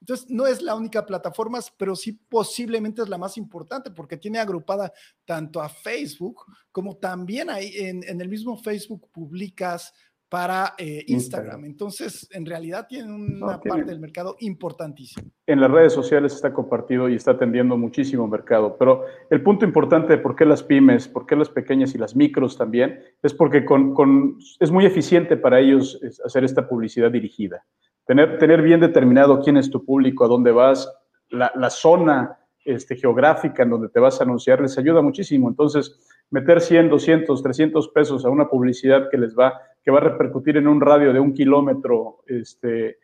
Entonces, 0.00 0.30
no 0.30 0.46
es 0.46 0.62
la 0.62 0.74
única 0.74 1.04
plataforma, 1.04 1.60
pero 1.76 1.94
sí 1.94 2.12
posiblemente 2.12 3.02
es 3.02 3.08
la 3.10 3.18
más 3.18 3.36
importante 3.36 3.90
porque 3.90 4.16
tiene 4.16 4.38
agrupada 4.38 4.90
tanto 5.26 5.60
a 5.60 5.68
Facebook 5.68 6.46
como 6.72 6.96
también 6.96 7.50
ahí 7.50 7.70
en, 7.76 8.02
en 8.08 8.20
el 8.22 8.28
mismo 8.30 8.56
Facebook 8.56 9.10
publicas 9.12 9.92
para 10.34 10.74
eh, 10.78 11.04
Instagram. 11.06 11.64
Entonces, 11.64 12.26
en 12.32 12.44
realidad 12.44 12.88
tiene 12.88 13.14
una 13.14 13.60
parte 13.60 13.84
del 13.84 14.00
mercado 14.00 14.34
importantísima. 14.40 15.28
En 15.46 15.60
las 15.60 15.70
redes 15.70 15.92
sociales 15.92 16.34
está 16.34 16.52
compartido 16.52 17.08
y 17.08 17.14
está 17.14 17.30
atendiendo 17.30 17.76
muchísimo 17.76 18.26
mercado, 18.26 18.74
pero 18.76 19.04
el 19.30 19.44
punto 19.44 19.64
importante 19.64 20.14
de 20.14 20.18
por 20.18 20.34
qué 20.34 20.44
las 20.44 20.64
pymes, 20.64 21.06
por 21.06 21.24
qué 21.24 21.36
las 21.36 21.48
pequeñas 21.48 21.94
y 21.94 21.98
las 21.98 22.16
micros 22.16 22.58
también, 22.58 22.98
es 23.22 23.32
porque 23.32 23.64
con, 23.64 24.36
es 24.58 24.72
muy 24.72 24.84
eficiente 24.86 25.36
para 25.36 25.60
ellos 25.60 26.00
hacer 26.24 26.42
esta 26.42 26.68
publicidad 26.68 27.12
dirigida. 27.12 27.64
Tener, 28.04 28.36
tener 28.38 28.60
bien 28.60 28.80
determinado 28.80 29.40
quién 29.40 29.56
es 29.56 29.70
tu 29.70 29.84
público, 29.84 30.24
a 30.24 30.28
dónde 30.28 30.50
vas, 30.50 30.92
la, 31.28 31.52
la 31.54 31.70
zona 31.70 32.40
este, 32.64 32.96
geográfica 32.96 33.62
en 33.62 33.70
donde 33.70 33.88
te 33.88 34.00
vas 34.00 34.20
a 34.20 34.24
anunciar 34.24 34.60
les 34.60 34.76
ayuda 34.78 35.02
muchísimo. 35.02 35.48
Entonces, 35.48 35.98
meter 36.30 36.60
100, 36.60 36.88
200, 36.88 37.42
300 37.42 37.88
pesos 37.88 38.24
a 38.24 38.30
una 38.30 38.48
publicidad 38.48 39.08
que 39.10 39.18
les 39.18 39.36
va, 39.36 39.60
que 39.82 39.90
va 39.90 39.98
a 39.98 40.02
repercutir 40.02 40.56
en 40.56 40.68
un 40.68 40.80
radio 40.80 41.12
de 41.12 41.20
un 41.20 41.32
kilómetro, 41.32 42.22
este, 42.26 42.98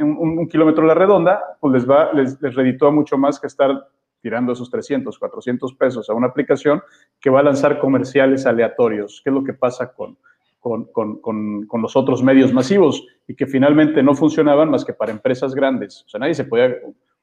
un, 0.00 0.48
kilómetro 0.48 0.84
a 0.84 0.88
la 0.88 0.94
redonda, 0.94 1.40
pues 1.60 1.72
les 1.72 1.88
va, 1.88 2.12
les, 2.12 2.40
les 2.40 2.54
reditúa 2.54 2.90
mucho 2.90 3.18
más 3.18 3.38
que 3.40 3.46
estar 3.46 3.88
tirando 4.20 4.52
esos 4.52 4.70
300, 4.70 5.18
400 5.18 5.74
pesos 5.74 6.10
a 6.10 6.14
una 6.14 6.26
aplicación 6.26 6.82
que 7.20 7.30
va 7.30 7.40
a 7.40 7.44
lanzar 7.44 7.78
comerciales 7.78 8.46
aleatorios, 8.46 9.20
¿Qué 9.22 9.30
es 9.30 9.34
lo 9.34 9.44
que 9.44 9.52
pasa 9.52 9.92
con, 9.92 10.18
con, 10.58 11.20
con, 11.20 11.66
con, 11.66 11.82
los 11.82 11.94
otros 11.94 12.24
medios 12.24 12.52
masivos 12.52 13.06
y 13.28 13.36
que 13.36 13.46
finalmente 13.46 14.02
no 14.02 14.16
funcionaban 14.16 14.68
más 14.68 14.84
que 14.84 14.92
para 14.92 15.12
empresas 15.12 15.54
grandes. 15.54 16.02
O 16.06 16.08
sea, 16.08 16.18
nadie 16.18 16.34
se 16.34 16.44
podía, 16.44 16.74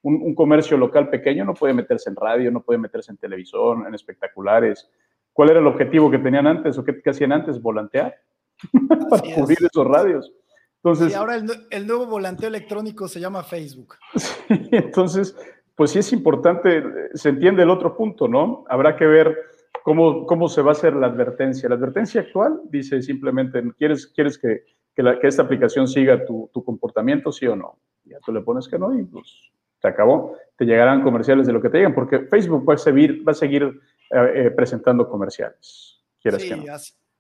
un, 0.04 0.22
un, 0.22 0.36
comercio 0.36 0.78
local 0.78 1.10
pequeño 1.10 1.44
no 1.44 1.54
puede 1.54 1.74
meterse 1.74 2.10
en 2.10 2.16
radio, 2.16 2.52
no 2.52 2.62
puede 2.62 2.78
meterse 2.78 3.12
en 3.12 3.18
televisión, 3.18 3.86
en 3.88 3.96
espectaculares, 3.96 4.90
¿Cuál 5.34 5.50
era 5.50 5.60
el 5.60 5.68
objetivo 5.68 6.12
que 6.12 6.20
tenían 6.20 6.46
antes 6.46 6.78
o 6.78 6.84
qué, 6.84 7.02
hacían 7.10 7.32
antes? 7.32 7.62
Volantear. 7.62 8.16
para 9.10 9.24
cubrir 9.36 9.58
esos 9.60 9.86
radios. 9.86 10.32
Entonces, 10.78 11.12
y 11.12 11.16
ahora 11.16 11.36
el, 11.36 11.88
nuevo 11.88 12.06
volanteo 12.06 12.50
electrónico 12.50 13.08
se 13.08 13.20
llama 13.20 13.44
Facebook. 13.44 13.96
Sí, 14.48 14.70
entonces, 14.72 15.36
pues 15.76 15.92
sí 15.92 16.00
es 16.00 16.14
importante, 16.14 16.84
se 17.14 17.30
entiende 17.30 17.64
el 17.64 17.70
otro 17.70 17.96
punto, 17.96 18.28
¿no? 18.28 18.66
Habrá 18.68 18.96
que 18.96 19.06
ver 19.06 19.36
cómo, 19.84 20.28
cómo 20.28 20.48
se 20.48 20.62
va 20.62 20.70
a 20.70 20.74
hacer 20.74 20.96
la 20.96 21.08
advertencia. 21.08 21.70
La 21.70 21.76
advertencia 21.76 22.22
actual 22.22 22.62
dice 22.70 23.02
simplemente, 23.02 23.64
¿quieres, 23.78 24.08
quieres 24.08 24.38
que, 24.38 24.64
que, 24.94 25.18
esta 25.24 25.44
aplicación 25.44 25.88
siga 25.88 26.26
tu, 26.26 26.50
tu, 26.54 26.64
comportamiento, 26.64 27.32
sí 27.32 27.48
o 27.48 27.56
no? 27.56 27.80
Ya 28.04 28.20
tú 28.20 28.32
le 28.32 28.42
pones 28.42 28.68
que 28.68 28.78
no 28.78 28.94
y 28.98 29.04
pues 29.04 29.52
se 29.84 29.90
acabó. 29.90 30.38
Te 30.58 30.66
llegarán 30.66 31.04
comerciales 31.04 31.46
de 31.46 31.54
lo 31.54 31.62
que 31.62 31.70
te 31.70 31.78
llegan, 31.78 31.94
porque 31.94 32.20
Facebook 32.20 32.68
va 32.68 32.76
a 32.76 32.78
seguir, 32.78 33.28
va 33.28 33.34
a 33.34 33.36
seguir 33.36 33.64
eh, 33.64 34.32
eh, 34.36 34.52
presentando 34.52 35.10
comerciales. 35.10 36.02
Quieras 36.22 36.42
que 36.42 36.56
no. 36.56 36.64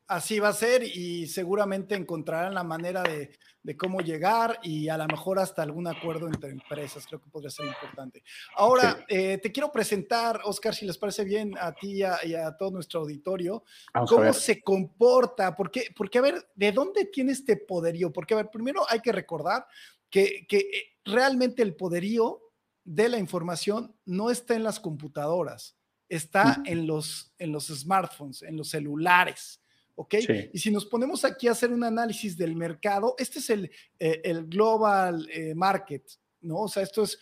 Así 0.06 0.40
va 0.40 0.50
a 0.50 0.54
ser 0.54 0.84
y 0.84 1.28
seguramente 1.28 1.96
encontrarán 1.96 2.54
la 2.54 2.64
manera 2.64 3.04
de, 3.04 3.30
cómo 3.78 4.02
llegar 4.02 4.60
y 4.62 4.90
a 4.90 4.98
lo 4.98 5.08
mejor 5.08 5.40
hasta 5.40 5.64
algún 5.64 5.88
acuerdo 5.88 6.28
entre 6.28 6.52
empresas. 6.52 7.08
Creo 7.08 7.22
que 7.22 7.30
podría 7.30 7.50
ser 7.50 7.66
importante. 7.66 8.22
Ahora, 8.56 9.06
eh, 9.08 9.40
te 9.42 9.52
quiero 9.52 9.72
presentar, 9.72 10.42
Oscar, 10.44 10.76
si 10.76 10.86
les 10.86 10.98
parece 10.98 11.24
bien 11.24 11.54
a 11.58 11.72
ti 11.72 12.04
y 12.26 12.34
a, 12.36 12.56
todo 12.58 12.72
nuestro 12.72 13.00
auditorio, 13.00 13.64
cómo 14.08 14.34
se 14.34 14.62
comporta, 14.62 15.56
porque, 15.56 15.88
porque, 15.96 16.20
a 16.20 16.22
ver, 16.22 16.50
¿de 16.54 16.72
dónde 16.74 17.06
tiene 17.06 17.32
este 17.32 17.56
poderío? 17.58 18.12
Porque, 18.12 18.34
a 18.34 18.38
ver, 18.38 18.50
primero 18.52 18.84
hay 18.90 19.00
que 19.00 19.14
recordar 19.14 19.66
que, 20.10 20.46
que 20.48 20.58
eh, 20.58 20.94
realmente 21.06 21.64
el 21.64 21.76
poderío 21.76 22.43
de 22.84 23.10
la 23.10 23.18
información 23.18 23.96
no 24.06 24.30
está 24.30 24.56
en 24.56 24.64
las 24.64 24.80
computadoras, 24.80 25.78
está 26.10 26.62
en, 26.66 26.86
los, 26.86 27.34
en 27.38 27.52
los 27.52 27.68
smartphones, 27.68 28.42
en 28.44 28.58
los 28.58 28.70
celulares. 28.70 29.62
¿ok? 29.96 30.16
Y 30.52 30.60
si 30.60 30.72
nos 30.72 30.86
ponemos 30.86 31.24
aquí 31.24 31.48
a 31.48 31.52
hacer 31.52 31.72
un 31.72 31.84
análisis 31.84 32.38
del 32.38 32.56
mercado, 32.56 33.16
este 33.18 33.40
es 33.40 33.50
el, 33.50 33.72
eh, 34.00 34.22
el 34.24 34.46
global 34.46 35.28
eh, 35.32 35.54
market, 35.56 36.04
¿no? 36.42 36.62
O 36.62 36.68
sea, 36.68 36.84
esto 36.84 37.04
es 37.04 37.18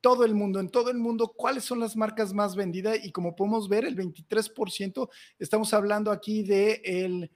todo 0.00 0.24
el 0.24 0.34
mundo, 0.34 0.60
en 0.60 0.68
todo 0.68 0.90
el 0.90 0.98
mundo, 0.98 1.32
cuáles 1.36 1.64
son 1.64 1.80
las 1.80 1.96
marcas 1.96 2.32
más 2.32 2.54
vendidas 2.54 3.04
y 3.04 3.10
como 3.10 3.34
podemos 3.34 3.68
ver, 3.68 3.84
el 3.84 3.96
23%, 3.96 5.08
estamos 5.38 5.74
hablando 5.74 6.12
aquí 6.12 6.42
de 6.42 6.80
el, 6.84 7.30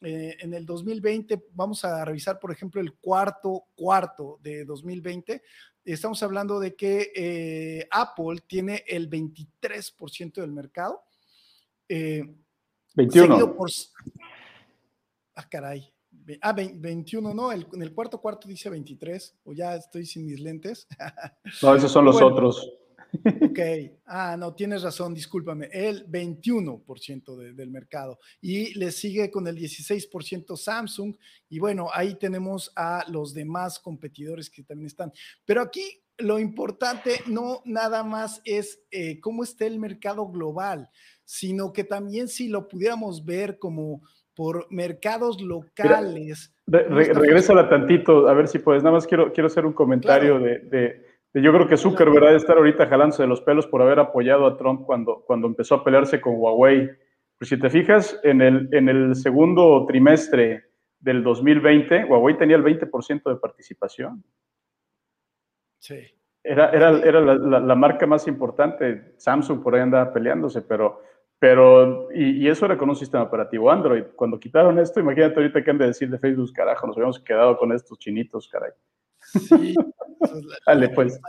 eh, 0.00 0.36
en 0.40 0.54
el 0.54 0.64
2020, 0.64 1.44
vamos 1.52 1.84
a 1.84 2.04
revisar, 2.04 2.38
por 2.38 2.52
ejemplo, 2.52 2.80
el 2.80 2.94
cuarto 2.94 3.64
cuarto 3.74 4.38
de 4.42 4.64
2020, 4.64 5.42
estamos 5.84 6.22
hablando 6.22 6.60
de 6.60 6.74
que 6.74 7.86
Apple 7.90 8.42
tiene 8.46 8.84
el 8.86 9.10
23% 9.10 10.34
del 10.34 10.52
mercado. 10.52 11.02
21. 11.88 13.56
Por, 13.56 13.70
Ah, 15.34 15.48
caray. 15.48 15.92
Ah, 16.40 16.52
21, 16.52 17.34
no, 17.34 17.52
en 17.52 17.82
el 17.82 17.92
cuarto 17.92 18.20
cuarto 18.20 18.48
dice 18.48 18.70
23, 18.70 19.36
o 19.44 19.52
ya 19.52 19.74
estoy 19.74 20.06
sin 20.06 20.24
mis 20.24 20.40
lentes. 20.40 20.86
No, 21.60 21.74
esos 21.74 21.90
son 21.90 22.04
los 22.04 22.22
otros. 22.22 22.72
Ok, 23.42 23.58
ah, 24.06 24.36
no, 24.38 24.54
tienes 24.54 24.82
razón, 24.82 25.14
discúlpame, 25.14 25.68
el 25.72 26.06
21% 26.10 27.54
del 27.54 27.70
mercado. 27.70 28.18
Y 28.40 28.74
le 28.78 28.90
sigue 28.90 29.30
con 29.30 29.46
el 29.46 29.56
16% 29.56 30.56
Samsung. 30.56 31.14
Y 31.48 31.58
bueno, 31.58 31.88
ahí 31.92 32.14
tenemos 32.14 32.72
a 32.76 33.04
los 33.08 33.34
demás 33.34 33.78
competidores 33.78 34.50
que 34.50 34.62
también 34.62 34.86
están. 34.86 35.12
Pero 35.44 35.62
aquí 35.62 36.02
lo 36.18 36.38
importante 36.38 37.20
no 37.26 37.62
nada 37.64 38.04
más 38.04 38.40
es 38.44 38.80
eh, 38.90 39.20
cómo 39.20 39.42
está 39.42 39.66
el 39.66 39.78
mercado 39.78 40.26
global, 40.28 40.88
sino 41.24 41.72
que 41.72 41.84
también 41.84 42.28
si 42.28 42.48
lo 42.48 42.68
pudiéramos 42.68 43.24
ver 43.24 43.58
como 43.58 44.02
por 44.34 44.66
mercados 44.70 45.40
locales. 45.40 46.52
regrésala 46.66 47.68
tantito, 47.68 48.28
a 48.28 48.34
ver 48.34 48.48
si 48.48 48.58
puedes. 48.58 48.82
Nada 48.82 48.96
más 48.96 49.06
quiero, 49.06 49.32
quiero 49.32 49.46
hacer 49.46 49.64
un 49.64 49.72
comentario 49.72 50.38
de, 50.38 51.03
Yo 51.34 51.52
creo 51.52 51.66
que 51.66 51.76
Zuckerberg 51.76 52.20
¿verdad? 52.20 52.36
estar 52.36 52.56
ahorita 52.56 52.86
jalándose 52.86 53.24
de 53.24 53.28
los 53.28 53.40
pelos 53.40 53.66
por 53.66 53.82
haber 53.82 53.98
apoyado 53.98 54.46
a 54.46 54.56
Trump 54.56 54.86
cuando, 54.86 55.24
cuando 55.26 55.48
empezó 55.48 55.74
a 55.74 55.84
pelearse 55.84 56.20
con 56.20 56.34
Huawei. 56.36 56.88
Pues 57.36 57.48
si 57.48 57.58
te 57.58 57.68
fijas, 57.68 58.20
en 58.22 58.40
el, 58.40 58.68
en 58.72 58.88
el 58.88 59.16
segundo 59.16 59.84
trimestre 59.86 60.64
del 61.00 61.24
2020, 61.24 62.04
Huawei 62.04 62.38
tenía 62.38 62.56
el 62.56 62.62
20% 62.62 63.22
de 63.24 63.36
participación. 63.36 64.22
Sí. 65.80 65.98
Era, 66.42 66.70
era, 66.70 66.90
era 67.00 67.20
la, 67.20 67.58
la, 67.58 67.74
marca 67.74 68.06
más 68.06 68.28
importante. 68.28 69.14
Samsung 69.16 69.62
por 69.62 69.74
ahí 69.74 69.80
andaba 69.80 70.12
peleándose, 70.12 70.62
pero 70.62 71.02
pero, 71.44 72.08
y, 72.14 72.48
eso 72.48 72.64
era 72.64 72.78
con 72.78 72.88
un 72.88 72.96
sistema 72.96 73.24
operativo 73.24 73.70
Android. 73.70 74.04
Cuando 74.16 74.40
quitaron 74.40 74.78
esto, 74.78 75.00
imagínate 75.00 75.34
ahorita 75.36 75.62
que 75.62 75.70
han 75.70 75.76
de 75.76 75.88
decir 75.88 76.08
de 76.08 76.18
Facebook, 76.18 76.54
carajo, 76.54 76.86
nos 76.86 76.96
habíamos 76.96 77.20
quedado 77.20 77.58
con 77.58 77.70
estos 77.70 77.98
chinitos, 77.98 78.48
caray. 78.48 78.70
Sí. 79.48 79.74
Dale, 80.66 80.88
pues. 80.90 81.20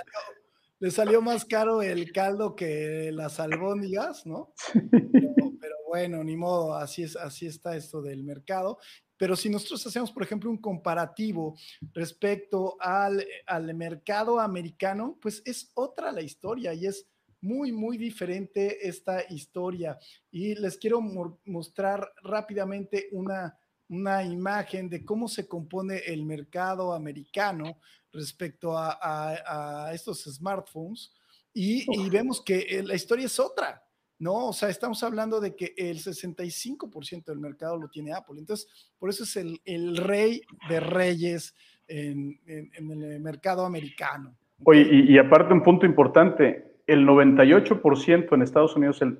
Le 0.79 0.91
salió, 0.91 1.21
más 1.21 1.45
caro 1.45 1.81
el 1.81 2.11
caldo 2.11 2.55
que 2.55 3.09
las 3.11 3.39
albóndigas, 3.39 4.25
¿no? 4.25 4.53
Pero, 5.61 5.75
bueno, 5.87 6.23
ni 6.23 6.35
modo, 6.35 6.75
así, 6.75 7.03
es, 7.03 7.15
así 7.15 7.47
está 7.47 7.75
esto 7.75 8.01
del 8.01 8.23
mercado. 8.23 8.77
Pero 9.17 9.35
si 9.35 9.49
nosotros 9.49 9.87
hacemos, 9.87 10.11
por 10.11 10.23
ejemplo, 10.23 10.49
un 10.49 10.57
comparativo 10.57 11.57
respecto 11.93 12.75
al, 12.79 13.25
al 13.47 13.73
mercado 13.73 14.39
americano, 14.39 15.17
pues 15.21 15.41
es 15.45 15.71
otra 15.75 16.11
la 16.11 16.21
historia 16.21 16.73
y 16.73 16.85
es 16.87 17.07
muy, 17.45 17.71
muy 17.71 17.97
diferente 17.97 18.87
esta 18.87 19.23
historia. 19.29 19.97
Y 20.31 20.55
les 20.55 20.77
quiero 20.77 20.99
mostrar 21.45 22.11
rápidamente 22.23 23.07
una, 23.11 23.57
una 23.89 24.23
imagen 24.23 24.89
de 24.89 25.05
cómo 25.05 25.27
se 25.27 25.47
compone 25.47 25.97
el 25.97 26.25
mercado 26.25 26.93
americano 26.93 27.77
respecto 28.11 28.77
a, 28.77 29.91
estos 29.93 30.23
smartphones. 30.23 31.11
Y, 31.53 32.09
vemos 32.09 32.41
que 32.41 32.59
eh, 32.59 32.83
la 32.83 32.95
historia 32.95 33.25
es 33.25 33.39
otra. 33.39 33.81
¿no? 34.19 34.47
O 34.47 34.53
sea, 34.53 34.69
estamos 34.69 35.03
hablando 35.03 35.39
de 35.39 35.55
que 35.55 35.73
el 35.77 35.97
65% 35.97 37.25
del 37.25 37.39
mercado 37.39 37.77
lo 37.77 37.89
tiene 37.89 38.13
Apple. 38.13 38.39
Entonces, 38.39 38.67
por 38.97 39.09
eso 39.09 39.23
es 39.23 39.35
el, 39.35 39.97
rey 39.97 40.41
de 40.69 40.79
reyes 40.79 41.53
en, 41.87 42.39
el 42.45 43.19
mercado 43.19 43.65
americano. 43.65 44.35
Oye, 44.63 44.87
y, 44.89 45.17
aparte 45.17 45.53
un 45.53 45.63
punto 45.63 45.85
importante, 45.85 46.74
el 46.87 47.07
98% 47.07 48.33
en 48.33 48.41
Estados 48.41 48.75
Unidos, 48.75 49.01
el, 49.01 49.17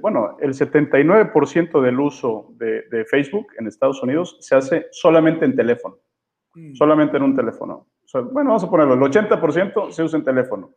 bueno, 0.00 0.36
el 0.40 0.52
79% 0.52 1.80
del 1.80 2.00
uso 2.00 2.52
de, 2.56 3.04
Facebook 3.08 3.46
en 3.58 3.68
Estados 3.68 4.02
Unidos 4.02 4.36
se 4.40 4.56
hace 4.56 4.86
solamente 4.90 5.44
en 5.44 5.54
teléfono, 5.54 5.98
mm. 6.54 6.74
solamente 6.74 7.16
en 7.16 7.22
un 7.22 7.36
teléfono. 7.36 7.86
bueno, 8.12 8.50
vamos 8.50 8.64
a 8.64 8.70
ponerlo, 8.70 8.94
el 8.94 9.00
80% 9.00 9.90
se 9.90 10.02
usa 10.02 10.18
en 10.18 10.24
teléfono 10.24 10.72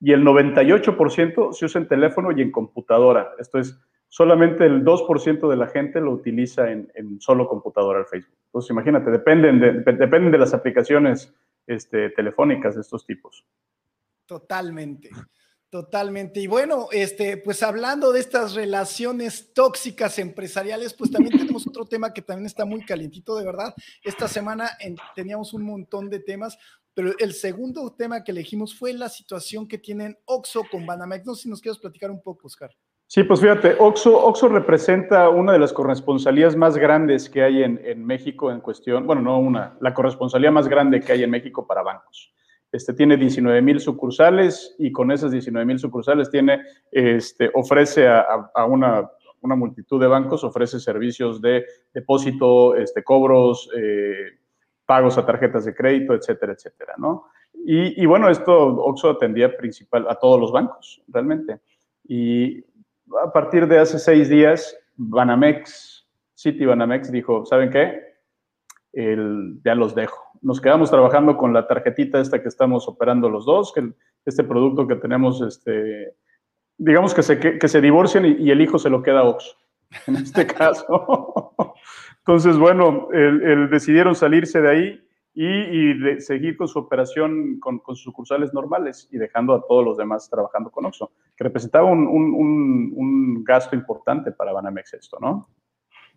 y 0.00 0.12
el 0.12 0.24
98% 0.24 1.52
se 1.52 1.64
usa 1.64 1.80
en 1.80 1.88
teléfono 1.88 2.32
y 2.32 2.42
en 2.42 2.50
computadora. 2.50 3.32
Esto 3.38 3.58
es, 3.58 3.78
solamente 4.08 4.64
el 4.64 4.84
2% 4.84 5.48
de 5.48 5.56
la 5.56 5.66
gente 5.66 6.00
lo 6.00 6.12
utiliza 6.12 6.70
en, 6.70 7.20
solo 7.20 7.48
computadora 7.48 7.98
el 7.98 8.06
Facebook. 8.06 8.38
Entonces, 8.46 8.70
imagínate, 8.70 9.10
dependen 9.10 9.58
de, 9.58 9.72
dependen 9.72 10.30
de 10.30 10.38
las 10.38 10.54
aplicaciones 10.54 11.34
este, 11.66 12.10
telefónicas 12.10 12.76
de 12.76 12.82
estos 12.82 13.04
tipos. 13.04 13.44
Totalmente. 14.24 15.10
Totalmente. 15.74 16.38
Y 16.38 16.46
bueno, 16.46 16.86
este, 16.92 17.36
pues 17.36 17.60
hablando 17.64 18.12
de 18.12 18.20
estas 18.20 18.54
relaciones 18.54 19.52
tóxicas 19.52 20.20
empresariales, 20.20 20.94
pues 20.94 21.10
también 21.10 21.36
tenemos 21.36 21.66
otro 21.66 21.84
tema 21.84 22.12
que 22.12 22.22
también 22.22 22.46
está 22.46 22.64
muy 22.64 22.84
calientito, 22.84 23.36
de 23.36 23.44
verdad. 23.44 23.74
Esta 24.04 24.28
semana 24.28 24.70
teníamos 25.16 25.52
un 25.52 25.64
montón 25.64 26.08
de 26.08 26.20
temas, 26.20 26.56
pero 26.94 27.10
el 27.18 27.32
segundo 27.32 27.92
tema 27.92 28.22
que 28.22 28.30
elegimos 28.30 28.78
fue 28.78 28.92
la 28.92 29.08
situación 29.08 29.66
que 29.66 29.78
tienen 29.78 30.16
Oxo 30.26 30.62
con 30.70 30.86
Banamex. 30.86 31.26
No 31.26 31.34
sé 31.34 31.42
si 31.42 31.48
nos 31.48 31.60
quieres 31.60 31.80
platicar 31.80 32.12
un 32.12 32.22
poco, 32.22 32.46
Oscar. 32.46 32.70
Sí, 33.08 33.24
pues 33.24 33.40
fíjate, 33.40 33.74
Oxo, 33.80 34.16
Oxo 34.16 34.46
representa 34.48 35.28
una 35.28 35.52
de 35.52 35.58
las 35.58 35.72
corresponsalías 35.72 36.54
más 36.54 36.76
grandes 36.76 37.28
que 37.28 37.42
hay 37.42 37.64
en, 37.64 37.80
en 37.84 38.04
México 38.04 38.52
en 38.52 38.60
cuestión, 38.60 39.08
bueno, 39.08 39.22
no 39.22 39.40
una, 39.40 39.76
la 39.80 39.92
corresponsalía 39.92 40.52
más 40.52 40.68
grande 40.68 41.00
que 41.00 41.10
hay 41.10 41.24
en 41.24 41.30
México 41.30 41.66
para 41.66 41.82
bancos. 41.82 42.32
Este, 42.74 42.92
tiene 42.92 43.16
19 43.16 43.62
mil 43.62 43.78
sucursales 43.78 44.74
y 44.80 44.90
con 44.90 45.12
esas 45.12 45.30
19 45.30 45.64
mil 45.64 45.78
sucursales 45.78 46.28
tiene, 46.28 46.60
este, 46.90 47.48
ofrece 47.54 48.08
a, 48.08 48.64
una, 48.66 49.08
multitud 49.40 50.00
de 50.00 50.08
bancos, 50.08 50.42
ofrece 50.42 50.80
servicios 50.80 51.40
de 51.40 51.64
depósito, 51.92 52.74
este, 52.74 53.04
cobros, 53.04 53.70
eh, 53.76 54.40
pagos 54.84 55.16
a 55.18 55.24
tarjetas 55.24 55.64
de 55.66 55.72
crédito, 55.72 56.14
etcétera, 56.14 56.54
etcétera, 56.54 56.94
¿no? 56.98 57.26
Y, 57.64 58.04
bueno, 58.06 58.28
esto 58.28 58.52
Oxo 58.52 59.10
atendía 59.10 59.56
principal 59.56 60.06
a 60.08 60.16
todos 60.16 60.40
los 60.40 60.50
bancos, 60.50 61.00
realmente. 61.06 61.60
Y 62.08 62.58
a 63.24 63.32
partir 63.32 63.68
de 63.68 63.78
hace 63.78 64.00
seis 64.00 64.28
días, 64.28 64.76
Banamex, 64.96 66.08
City 66.34 66.66
Banamex 66.66 67.12
dijo, 67.12 67.46
¿saben 67.46 67.70
qué? 67.70 68.13
Ya 69.64 69.74
los 69.74 69.94
dejo 69.94 70.24
nos 70.44 70.60
quedamos 70.60 70.90
trabajando 70.90 71.36
con 71.38 71.54
la 71.54 71.66
tarjetita 71.66 72.20
esta 72.20 72.42
que 72.42 72.48
estamos 72.48 72.86
operando 72.86 73.30
los 73.30 73.46
dos, 73.46 73.72
que 73.72 73.92
este 74.26 74.44
producto 74.44 74.86
que 74.86 74.96
tenemos, 74.96 75.40
este, 75.40 76.14
digamos 76.76 77.14
que 77.14 77.22
se, 77.22 77.40
que, 77.40 77.68
se 77.68 77.80
divorcian 77.80 78.26
y, 78.26 78.50
el 78.50 78.60
hijo 78.60 78.78
se 78.78 78.90
lo 78.90 79.02
queda 79.02 79.20
a 79.20 79.24
Ox, 79.24 79.56
en 80.06 80.16
este 80.16 80.46
caso. 80.46 81.54
Entonces, 82.18 82.58
bueno, 82.58 83.08
decidieron 83.70 84.14
salirse 84.14 84.60
de 84.60 84.70
ahí 84.70 85.00
y, 85.34 86.20
seguir 86.20 86.58
con 86.58 86.68
su 86.68 86.78
operación 86.78 87.58
con, 87.58 87.80
sus 87.86 88.02
sucursales 88.02 88.52
normales 88.52 89.08
y 89.10 89.16
dejando 89.16 89.54
a 89.54 89.66
todos 89.66 89.82
los 89.82 89.96
demás 89.96 90.28
trabajando 90.28 90.70
con 90.70 90.84
Oxxo, 90.84 91.10
que 91.34 91.44
representaba 91.44 91.90
un, 91.90 92.06
un 92.06 93.44
gasto 93.44 93.74
importante 93.74 94.30
para 94.30 94.52
Banamex 94.52 94.92
esto, 94.92 95.18
¿no? 95.20 95.48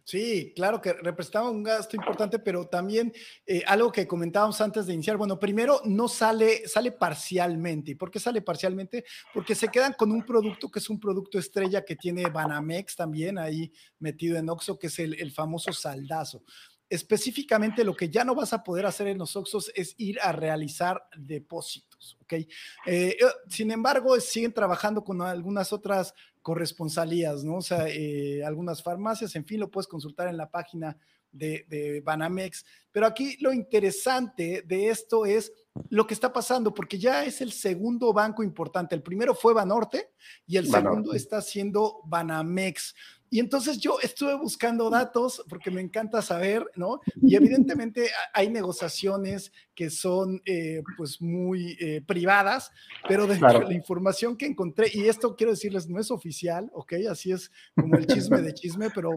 Sí, 0.08 0.54
claro 0.56 0.80
que 0.80 0.94
representaba 0.94 1.50
un 1.50 1.64
gasto 1.64 1.98
importante, 1.98 2.40
pero 2.40 2.66
también 2.66 3.12
eh, 3.46 3.62
algo 3.68 3.92
que 3.92 4.08
comentábamos 4.08 4.62
antes 4.62 4.86
de 4.86 4.94
iniciar. 4.94 5.18
Bueno, 5.18 5.38
primero 5.38 5.82
no 5.84 6.08
sale, 6.08 6.66
sale 6.66 6.94
parcialmente. 6.94 7.92
¿Y 7.92 7.96
por 7.96 8.10
qué 8.10 8.18
sale 8.18 8.42
parcialmente? 8.42 9.04
Porque 9.34 9.54
se 9.54 9.68
quedan 9.68 9.92
con 9.92 10.14
un 10.14 10.26
producto 10.26 10.72
que 10.72 10.80
es 10.80 10.90
un 10.90 10.98
producto 10.98 11.38
estrella 11.38 11.84
que 11.84 11.98
tiene 11.98 12.30
Banamex 12.30 12.96
también 12.96 13.38
ahí 13.38 13.70
metido 14.00 14.38
en 14.38 14.48
Oxxo, 14.48 14.80
que 14.80 14.88
es 14.88 14.98
el, 15.00 15.20
el 15.20 15.34
famoso 15.34 15.74
saldazo 15.74 16.42
específicamente 16.90 17.84
lo 17.84 17.96
que 17.96 18.10
ya 18.10 18.24
no 18.24 18.34
vas 18.34 18.54
a 18.54 18.64
poder 18.64 18.86
hacer 18.86 19.08
en 19.08 19.18
los 19.18 19.36
Oxos 19.36 19.72
es 19.76 19.94
ir 19.98 20.20
a 20.22 20.32
realizar 20.32 21.04
depósitos, 21.18 22.18
¿ok? 22.22 22.34
Eh, 22.34 22.48
eh, 22.86 23.18
sin 23.50 23.72
embargo, 23.72 24.18
siguen 24.20 24.54
trabajando 24.54 25.04
con 25.04 25.22
algunas 25.22 25.74
otras 25.74 26.14
corresponsalías, 26.48 27.44
¿no? 27.44 27.58
O 27.58 27.62
sea, 27.62 27.90
eh, 27.90 28.42
algunas 28.42 28.82
farmacias, 28.82 29.36
en 29.36 29.44
fin, 29.44 29.60
lo 29.60 29.70
puedes 29.70 29.86
consultar 29.86 30.30
en 30.30 30.38
la 30.38 30.50
página 30.50 30.98
de, 31.30 31.66
de, 31.68 32.00
Banamex. 32.00 32.64
Pero 32.90 33.06
aquí 33.06 33.36
lo 33.42 33.52
interesante 33.52 34.64
de 34.66 34.88
esto 34.88 35.26
es 35.26 35.52
lo 35.90 36.08
que 36.08 36.14
está 36.14 36.32
pasando, 36.32 36.74
porque 36.74 36.98
ya 36.98 37.26
es 37.26 37.42
el 37.42 37.52
segundo 37.52 38.14
banco 38.14 38.44
importante. 38.44 38.96
El 38.96 39.04
primero 39.04 39.36
fue 39.36 39.54
Banorte 39.54 40.12
y 40.46 40.56
el 40.56 40.70
segundo 40.70 41.14
está 41.14 41.42
siendo 41.42 42.00
Banamex. 42.06 42.96
Y 43.30 43.40
entonces 43.40 43.80
yo 43.80 43.98
estuve 44.02 44.36
buscando 44.36 44.90
datos 44.90 45.44
porque 45.50 45.70
me 45.70 45.82
encanta 45.82 46.22
saber, 46.22 46.66
¿no? 46.76 47.02
Y 47.22 47.36
evidentemente 47.36 48.10
hay 48.34 48.50
negociaciones 48.50 49.52
que 49.76 49.90
son 49.90 50.42
eh, 50.46 50.82
pues 50.98 51.22
muy 51.22 51.78
eh, 51.80 52.02
privadas, 52.02 52.72
pero 53.08 53.28
de 53.28 53.40
la 53.40 53.74
información 53.74 54.38
que 54.38 54.46
encontré, 54.46 54.90
y 54.92 55.08
esto 55.08 55.36
quiero 55.36 55.52
decirles, 55.52 55.88
no 55.88 56.00
es 56.00 56.10
oficial, 56.10 56.72
¿ok? 56.74 56.94
Así 57.12 57.32
es 57.32 57.52
como 57.76 57.96
el 57.96 58.08
chisme 58.08 58.42
de 58.42 58.54
chisme, 58.54 58.90
pero 58.90 59.12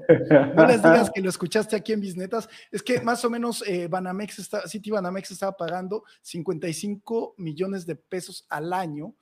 no 0.55 0.67
les 0.67 0.83
digas 0.83 1.11
que 1.15 1.23
lo 1.23 1.31
escuchaste 1.31 1.77
aquí 1.77 1.93
en 1.93 2.01
Bisnetas, 2.01 2.49
es 2.71 2.83
que 2.83 3.01
más 3.01 3.25
o 3.25 3.31
menos 3.31 3.65
eh, 3.67 3.89
Banamex 3.89 4.39
está, 4.41 4.69
City 4.69 4.91
Banamex 4.91 5.31
estaba 5.31 5.57
pagando 5.57 6.05
55 6.23 7.37
millones 7.39 7.87
de 7.87 7.97
pesos 7.97 8.45
al 8.49 8.73
año 8.73 9.15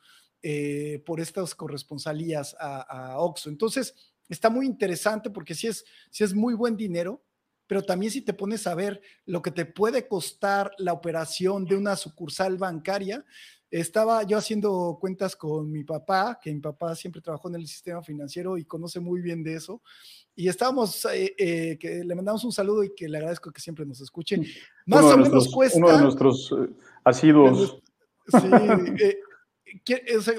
por 1.04 1.20
estas 1.20 1.54
corresponsalías 1.54 2.56
a, 2.58 2.80
a 2.80 3.18
Oxxo. 3.18 3.50
Entonces, 3.50 4.07
está 4.28 4.50
muy 4.50 4.66
interesante 4.66 5.30
porque 5.30 5.54
sí 5.54 5.66
es, 5.66 5.84
es 6.18 6.34
muy 6.34 6.54
buen 6.54 6.76
dinero, 6.76 7.22
pero 7.66 7.82
también 7.82 8.10
si 8.10 8.22
te 8.22 8.32
pones 8.32 8.66
a 8.66 8.74
ver 8.74 9.00
lo 9.26 9.42
que 9.42 9.50
te 9.50 9.66
puede 9.66 10.08
costar 10.08 10.72
la 10.78 10.92
operación 10.92 11.64
de 11.66 11.76
una 11.76 11.96
sucursal 11.96 12.56
bancaria, 12.56 13.24
estaba 13.70 14.22
yo 14.22 14.38
haciendo 14.38 14.96
cuentas 14.98 15.36
con 15.36 15.70
mi 15.70 15.84
papá, 15.84 16.38
que 16.42 16.52
mi 16.52 16.60
papá 16.60 16.94
siempre 16.94 17.20
trabajó 17.20 17.48
en 17.48 17.56
el 17.56 17.66
sistema 17.66 18.02
financiero 18.02 18.56
y 18.56 18.64
conoce 18.64 19.00
muy 19.00 19.20
bien 19.20 19.42
de 19.42 19.54
eso, 19.54 19.82
y 20.34 20.48
estábamos, 20.48 21.04
eh, 21.06 21.34
eh, 21.36 21.76
que 21.78 22.04
le 22.04 22.14
mandamos 22.14 22.44
un 22.44 22.52
saludo 22.52 22.84
y 22.84 22.94
que 22.94 23.08
le 23.08 23.18
agradezco 23.18 23.50
que 23.50 23.60
siempre 23.60 23.84
nos 23.84 24.00
escuchen. 24.00 24.46
Más 24.86 25.04
o 25.04 25.18
menos 25.18 25.48
cuesta... 25.48 25.78
Uno 25.78 25.92
de 25.94 26.02
nuestros 26.02 26.52
eh, 26.52 26.70
asiduos. 27.04 27.82
Sí, 28.28 28.48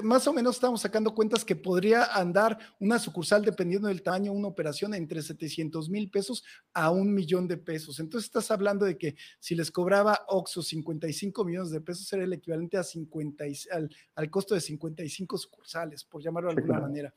más 0.02 0.26
o 0.26 0.32
menos 0.32 0.56
estamos 0.56 0.80
sacando 0.80 1.14
cuentas 1.14 1.44
que 1.44 1.56
podría 1.56 2.04
andar 2.04 2.58
una 2.78 2.98
sucursal, 2.98 3.44
dependiendo 3.44 3.88
del 3.88 4.02
tamaño, 4.02 4.32
una 4.32 4.48
operación 4.48 4.94
entre 4.94 5.22
700 5.22 5.88
mil 5.88 6.10
pesos 6.10 6.44
a 6.72 6.90
un 6.90 7.12
millón 7.12 7.46
de 7.48 7.56
pesos. 7.56 8.00
Entonces 8.00 8.26
estás 8.26 8.50
hablando 8.50 8.84
de 8.84 8.96
que 8.96 9.16
si 9.38 9.54
les 9.54 9.70
cobraba 9.70 10.24
Oxxo 10.28 10.62
55 10.62 11.44
millones 11.44 11.70
de 11.70 11.80
pesos, 11.80 12.06
sería 12.06 12.24
el 12.24 12.32
equivalente 12.32 12.76
a 12.76 12.82
50 12.82 13.44
al, 13.72 13.90
al 14.14 14.30
costo 14.30 14.54
de 14.54 14.60
55 14.60 15.38
sucursales, 15.38 16.04
por 16.04 16.22
llamarlo 16.22 16.50
de 16.50 16.60
alguna 16.60 16.80
manera. 16.80 17.14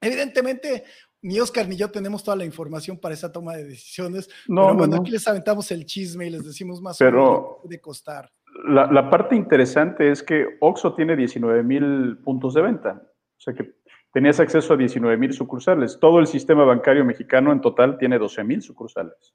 Evidentemente, 0.00 0.84
ni 1.22 1.38
Oscar 1.40 1.68
ni 1.68 1.76
yo 1.76 1.90
tenemos 1.90 2.24
toda 2.24 2.36
la 2.36 2.44
información 2.44 2.98
para 2.98 3.14
esa 3.14 3.30
toma 3.30 3.54
de 3.54 3.64
decisiones. 3.64 4.28
No, 4.48 4.66
pero 4.68 4.78
bueno, 4.78 4.96
aquí 4.96 5.10
les 5.10 5.26
aventamos 5.28 5.70
el 5.70 5.84
chisme 5.84 6.26
y 6.26 6.30
les 6.30 6.44
decimos 6.44 6.80
más 6.80 7.00
o 7.00 7.04
menos 7.04 7.56
de 7.64 7.80
costar 7.80 8.32
la, 8.64 9.10
parte 9.10 9.36
interesante 9.36 10.10
es 10.10 10.22
que 10.22 10.56
OXO 10.60 10.94
tiene 10.94 11.16
19 11.16 11.62
mil 11.62 12.18
puntos 12.18 12.54
de 12.54 12.62
venta. 12.62 13.02
O 13.36 13.40
sea 13.40 13.54
que 13.54 13.74
tenías 14.12 14.40
acceso 14.40 14.74
a 14.74 14.76
19 14.76 15.16
mil 15.16 15.32
sucursales. 15.32 15.98
Todo 16.00 16.18
el 16.18 16.26
sistema 16.26 16.64
bancario 16.64 17.04
mexicano 17.04 17.52
en 17.52 17.60
total 17.60 17.98
tiene 17.98 18.18
12 18.18 18.44
mil 18.44 18.62
sucursales. 18.62 19.34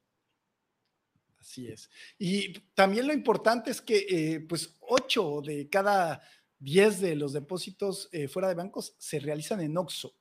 Así 1.39 1.67
es. 1.67 1.89
Y 2.17 2.54
también 2.73 3.08
lo 3.08 3.13
importante 3.13 3.71
es 3.71 3.82
que, 3.82 4.06
eh, 4.10 4.39
pues, 4.41 4.78
8 4.82 5.41
de 5.41 5.69
cada 5.69 6.21
10 6.60 7.01
de 7.01 7.15
los 7.15 7.34
depósitos 7.34 8.10
eh, 8.12 8.28
fuera 8.28 8.47
de 8.47 8.56
bancos 8.56 8.95
se 8.97 9.19
realizan 9.19 9.62
en 9.62 9.78
OXO. 9.78 10.13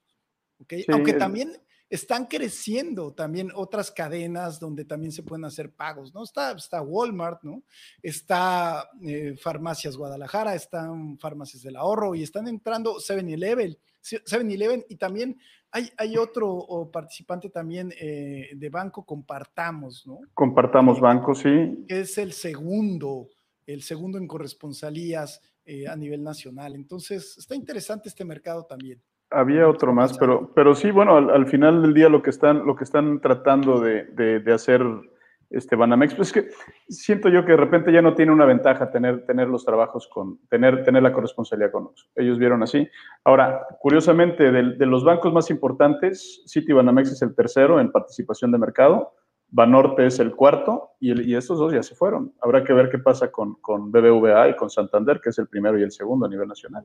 ¿okay? 0.59 0.85
Aunque 0.89 1.15
también 1.15 1.53
están 1.95 2.27
creciendo 2.27 3.13
también 3.13 3.51
otras 3.55 3.93
cadenas 3.93 4.59
donde 4.59 4.85
también 4.85 5.13
se 5.13 5.23
pueden 5.23 5.45
hacer 5.45 5.71
pagos, 5.73 6.13
¿no? 6.13 6.25
Está, 6.25 6.51
está 6.51 6.83
Walmart, 6.83 7.45
¿no? 7.45 7.63
Está 8.03 8.91
eh, 9.07 9.37
Farmacias 9.41 9.97
Guadalajara, 9.97 10.57
están 10.57 11.17
Farmacias 11.19 11.63
del 11.63 11.77
Ahorro 11.77 12.17
y 12.17 12.25
están 12.25 12.49
entrando 12.49 12.97
7-Eleven, 12.97 13.79
7-Eleven 14.03 14.85
y 14.89 14.97
también 14.97 15.39
hay, 15.71 15.89
hay 15.97 16.17
otro 16.17 16.91
participante 16.93 17.49
también 17.49 17.93
eh, 18.01 18.51
de 18.57 18.69
banco, 18.71 19.05
Compartamos, 19.05 20.05
¿no? 20.05 20.19
Compartamos 20.35 21.01
Banco, 21.01 21.33
sí. 21.33 21.85
Es 21.87 22.19
el 22.19 22.33
segundo, 22.33 23.29
el 23.67 23.83
segundo 23.83 24.19
en 24.19 24.27
corresponsalías 24.27 25.41
eh, 25.65 25.87
a 25.87 25.95
nivel 25.95 26.25
nacional. 26.25 26.75
Entonces, 26.75 27.39
está 27.39 27.55
interesante 27.55 28.09
este 28.09 28.25
mercado 28.25 28.67
también. 28.67 29.01
Había 29.35 29.69
otro 29.69 29.93
más, 29.93 30.17
pero, 30.19 30.51
pero 30.55 30.75
sí, 30.75 30.91
bueno, 30.91 31.17
al, 31.17 31.47
final 31.47 31.83
del 31.83 31.95
día 31.95 32.09
lo 32.09 32.23
que 32.23 32.31
están, 32.31 32.65
lo 32.67 32.77
que 32.77 32.85
están 32.85 33.21
tratando 33.21 33.81
de, 33.81 34.05
de, 34.05 34.53
hacer 34.53 34.83
este 35.51 35.77
Banamex, 35.77 36.15
pues 36.15 36.29
es 36.29 36.33
que 36.33 36.51
siento 36.89 37.29
yo 37.29 37.45
que 37.45 37.53
de 37.53 37.59
repente 37.59 37.93
ya 37.93 38.03
no 38.03 38.15
tiene 38.15 38.33
una 38.33 38.45
ventaja 38.45 38.91
tener, 38.91 39.25
tener 39.27 39.49
los 39.49 39.65
trabajos 39.65 40.09
con, 40.09 40.39
tener, 40.49 40.85
tener 40.85 41.03
la 41.03 41.13
corresponsabilidad 41.13 41.73
con 41.73 41.85
nosotros. 41.85 42.11
Ellos 42.17 42.39
vieron 42.39 42.63
así. 42.63 42.89
Ahora, 43.25 43.67
curiosamente, 43.81 44.51
de, 44.51 44.87
los 44.87 45.05
bancos 45.05 45.33
más 45.33 45.51
importantes, 45.51 46.43
City 46.47 46.73
Banamex 46.73 47.13
es 47.13 47.23
el 47.23 47.35
tercero 47.35 47.81
en 47.81 47.93
participación 47.93 48.53
de 48.53 48.59
mercado, 48.59 49.15
Banorte 49.49 50.07
es 50.07 50.19
el 50.19 50.35
cuarto 50.35 50.93
y, 50.99 51.31
y 51.31 51.37
estos 51.37 51.59
dos 51.59 51.73
ya 51.73 51.83
se 51.83 51.95
fueron. 51.95 52.33
Habrá 52.41 52.65
que 52.65 52.73
ver 52.73 52.89
qué 52.91 52.99
pasa 52.99 53.31
con, 53.31 53.55
con 53.61 53.93
BBVA 53.93 54.49
y 54.49 54.57
con 54.57 54.71
Santander, 54.71 55.21
que 55.21 55.31
es 55.31 55.39
el 55.39 55.47
primero 55.47 55.79
y 55.79 55.83
el 55.83 55.93
segundo 55.93 56.27
a 56.27 56.29
nivel 56.29 56.49
nacional. 56.49 56.85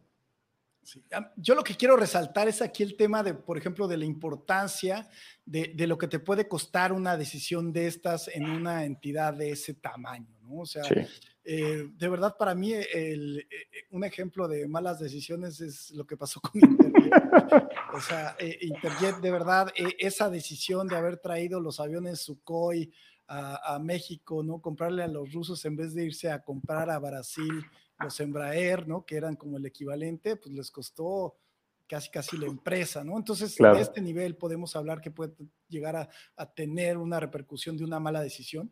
Yo 1.35 1.55
lo 1.55 1.63
que 1.63 1.75
quiero 1.75 1.95
resaltar 1.95 2.47
es 2.47 2.61
aquí 2.61 2.83
el 2.83 2.95
tema 2.95 3.23
de, 3.23 3.33
por 3.33 3.57
ejemplo, 3.57 3.87
de 3.87 3.97
la 3.97 4.05
importancia 4.05 5.07
de, 5.45 5.87
lo 5.87 5.97
que 5.97 6.07
te 6.07 6.19
puede 6.19 6.47
costar 6.47 6.93
una 6.93 7.17
decisión 7.17 7.73
de 7.73 7.87
estas 7.87 8.27
en 8.27 8.49
una 8.49 8.85
entidad 8.85 9.33
de 9.33 9.51
ese 9.51 9.73
tamaño, 9.73 10.37
¿no? 10.43 10.59
O 10.59 10.65
sea, 10.65 10.83
eh, 11.43 11.89
de 11.91 12.09
verdad 12.09 12.35
para 12.37 12.53
mí 12.53 12.73
el, 12.73 13.39
eh, 13.39 13.87
un 13.91 14.03
ejemplo 14.03 14.47
de 14.47 14.67
malas 14.67 14.99
decisiones 14.99 15.59
es 15.61 15.91
lo 15.91 16.05
que 16.05 16.17
pasó 16.17 16.39
con 16.39 16.51
Interjet. 16.61 17.13
o 17.93 17.99
sea, 17.99 18.35
eh, 18.39 18.59
Interjet, 18.61 19.17
de 19.17 19.31
verdad, 19.31 19.71
esa 19.97 20.29
decisión 20.29 20.87
de 20.87 20.97
haber 20.97 21.17
traído 21.17 21.59
los 21.59 21.79
aviones 21.79 22.21
Sukhoi 22.21 22.91
a, 23.27 23.75
a 23.75 23.79
México, 23.79 24.43
¿no? 24.43 24.61
Comprarle 24.61 25.03
a 25.03 25.07
los 25.07 25.33
rusos 25.33 25.63
en 25.65 25.75
vez 25.75 25.93
de 25.93 26.05
irse 26.05 26.31
a 26.31 26.43
comprar 26.43 26.89
a 26.89 26.99
Brasil 26.99 27.65
los 27.99 28.19
Embraer, 28.19 28.87
¿no? 28.87 29.05
Que 29.05 29.17
eran 29.17 29.35
como 29.35 29.57
el 29.57 29.65
equivalente, 29.65 30.35
pues 30.35 30.53
les 30.53 30.71
costó 30.71 31.35
casi 31.87 32.09
casi 32.11 32.37
la 32.37 32.45
empresa, 32.45 33.03
¿no? 33.03 33.17
Entonces, 33.17 33.55
de 33.57 33.81
este 33.81 33.99
nivel 33.99 34.35
podemos 34.35 34.75
hablar 34.75 35.01
que 35.01 35.11
puede 35.11 35.33
llegar 35.67 35.95
a, 36.35 36.45
tener 36.53 36.97
una 36.97 37.19
repercusión 37.19 37.75
de 37.75 37.83
una 37.83 37.99
mala 37.99 38.21
decisión. 38.21 38.71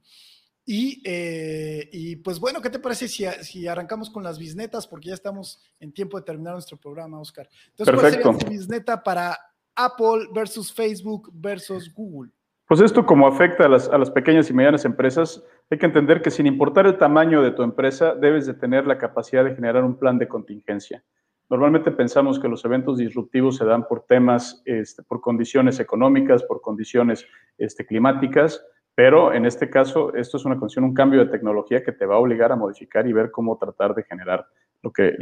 Y, 0.63 1.01
eh, 1.05 1.89
y, 1.91 2.17
pues 2.17 2.39
bueno, 2.39 2.61
¿qué 2.61 2.69
te 2.69 2.79
parece 2.79 3.07
si, 3.07 3.25
si, 3.41 3.67
arrancamos 3.67 4.09
con 4.09 4.21
las 4.21 4.37
bisnetas? 4.37 4.85
Porque 4.85 5.07
ya 5.07 5.13
estamos 5.13 5.63
en 5.79 5.93
tiempo 5.93 6.17
de 6.17 6.25
terminar 6.25 6.53
nuestro 6.53 6.77
programa, 6.77 7.19
Oscar. 7.19 7.49
Entonces, 7.69 7.95
Perfecto. 7.95 8.23
¿cuál 8.23 8.35
sería 8.35 8.47
tu 8.47 8.51
bisneta 8.51 9.01
para 9.01 9.37
Apple 9.75 10.27
versus 10.33 10.71
Facebook 10.71 11.31
versus 11.33 11.91
Google? 11.93 12.31
Pues 12.67 12.81
esto 12.81 13.05
como 13.05 13.27
afecta 13.27 13.65
a 13.65 13.69
las, 13.69 13.87
a 13.87 13.97
las, 13.97 14.11
pequeñas 14.11 14.49
y 14.49 14.53
medianas 14.53 14.83
empresas, 14.83 15.41
hay 15.69 15.77
que 15.77 15.85
entender 15.85 16.21
que 16.21 16.31
sin 16.31 16.47
importar 16.47 16.85
el 16.87 16.97
tamaño 16.97 17.41
de 17.41 17.51
tu 17.51 17.63
empresa, 17.63 18.15
debes 18.15 18.45
de 18.45 18.53
tener 18.53 18.87
la 18.87 18.97
capacidad 18.97 19.43
de 19.43 19.55
generar 19.55 19.83
un 19.83 19.97
plan 19.97 20.17
de 20.17 20.27
contingencia. 20.27 21.03
Normalmente 21.49 21.91
pensamos 21.91 22.39
que 22.39 22.47
los 22.47 22.63
eventos 22.65 22.97
disruptivos 22.97 23.57
se 23.57 23.65
dan 23.65 23.87
por 23.87 24.05
temas, 24.05 24.61
este, 24.65 25.03
por 25.03 25.21
condiciones 25.21 25.79
económicas, 25.79 26.43
por 26.43 26.61
condiciones 26.61 27.25
este, 27.57 27.85
climáticas, 27.85 28.65
pero 28.95 29.33
en 29.33 29.45
este 29.45 29.69
caso 29.69 30.13
esto 30.15 30.37
es 30.37 30.45
una 30.45 30.57
condición, 30.57 30.85
un 30.85 30.93
cambio 30.93 31.19
de 31.19 31.31
tecnología 31.31 31.83
que 31.83 31.91
te 31.91 32.05
va 32.05 32.15
a 32.15 32.19
obligar 32.19 32.51
a 32.51 32.55
modificar 32.55 33.07
y 33.07 33.13
ver 33.13 33.31
cómo 33.31 33.57
tratar 33.57 33.93
de 33.93 34.03
generar 34.03 34.45
lo 34.81 34.91
que, 34.91 35.15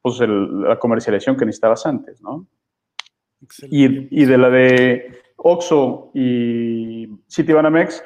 pues 0.00 0.20
la 0.20 0.78
comercialización 0.78 1.36
que 1.36 1.44
necesitabas 1.44 1.86
antes, 1.86 2.22
¿no? 2.22 2.46
Y, 3.70 4.22
y, 4.22 4.24
de 4.24 4.38
la 4.38 4.48
de 4.48 5.20
Oxo 5.36 6.10
y 6.14 7.06
Citibanamex, 7.30 8.02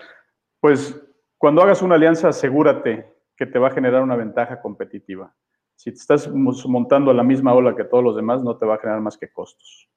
Pues 0.58 1.00
cuando 1.40 1.62
hagas 1.62 1.80
una 1.80 1.94
alianza, 1.94 2.28
asegúrate 2.28 3.16
que 3.34 3.46
te 3.46 3.58
va 3.58 3.68
a 3.68 3.72
generar 3.72 4.02
una 4.02 4.14
ventaja 4.14 4.60
competitiva. 4.60 5.34
Si 5.74 5.90
te 5.90 5.96
estás 5.96 6.28
montando 6.28 7.10
a 7.10 7.14
la 7.14 7.22
misma 7.22 7.54
ola 7.54 7.74
que 7.74 7.84
todos 7.84 8.04
los 8.04 8.14
demás, 8.14 8.42
no 8.42 8.58
te 8.58 8.66
va 8.66 8.74
a 8.74 8.78
generar 8.78 9.00
más 9.00 9.16
que 9.16 9.32
costos. 9.32 9.88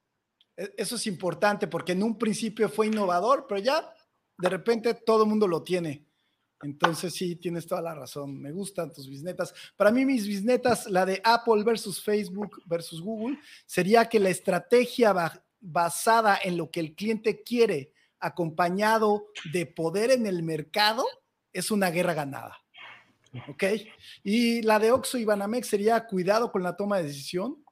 E-, 0.56 0.72
eso 0.74 0.96
es 0.96 1.06
importante 1.06 1.66
porque 1.66 1.92
en 1.92 2.02
un 2.02 2.16
principio 2.16 2.66
fue 2.70 2.86
innovador, 2.86 3.44
pero 3.46 3.60
ya 3.60 3.92
de 4.38 4.48
repente 4.48 4.94
todo 4.94 5.24
el 5.24 5.28
mundo 5.28 5.46
lo 5.46 5.62
tiene. 5.62 6.06
Entonces 6.62 7.12
sí, 7.12 7.36
tienes 7.36 7.66
toda 7.66 7.82
la 7.82 7.94
razón. 7.94 8.40
Me 8.40 8.50
gustan 8.50 8.90
tus 8.90 9.06
bisnetas. 9.06 9.52
Para 9.76 9.90
mí 9.90 10.06
mis 10.06 10.26
bisnetas, 10.26 10.86
la 10.86 11.04
de 11.04 11.20
Apple 11.22 11.62
versus 11.62 12.02
Facebook 12.02 12.62
versus 12.64 13.02
Google, 13.02 13.38
sería 13.66 14.08
que 14.08 14.18
la 14.18 14.30
estrategia 14.30 15.14
basada 15.60 16.38
en 16.42 16.56
lo 16.56 16.70
que 16.70 16.80
el 16.80 16.94
cliente 16.94 17.42
quiere, 17.42 17.92
acompañado 18.18 19.26
de 19.52 19.66
poder 19.66 20.10
en 20.10 20.24
el 20.24 20.42
mercado, 20.42 21.04
es 21.54 21.70
una 21.70 21.90
guerra 21.90 22.12
ganada. 22.12 22.58
¿Ok? 23.48 23.64
Y 24.22 24.62
la 24.62 24.78
de 24.78 24.92
Oxo 24.92 25.18
y 25.18 25.24
Banamex 25.24 25.66
sería 25.66 26.06
cuidado 26.06 26.52
con 26.52 26.62
la 26.62 26.76
toma 26.76 26.98
de 26.98 27.04
decisión, 27.04 27.64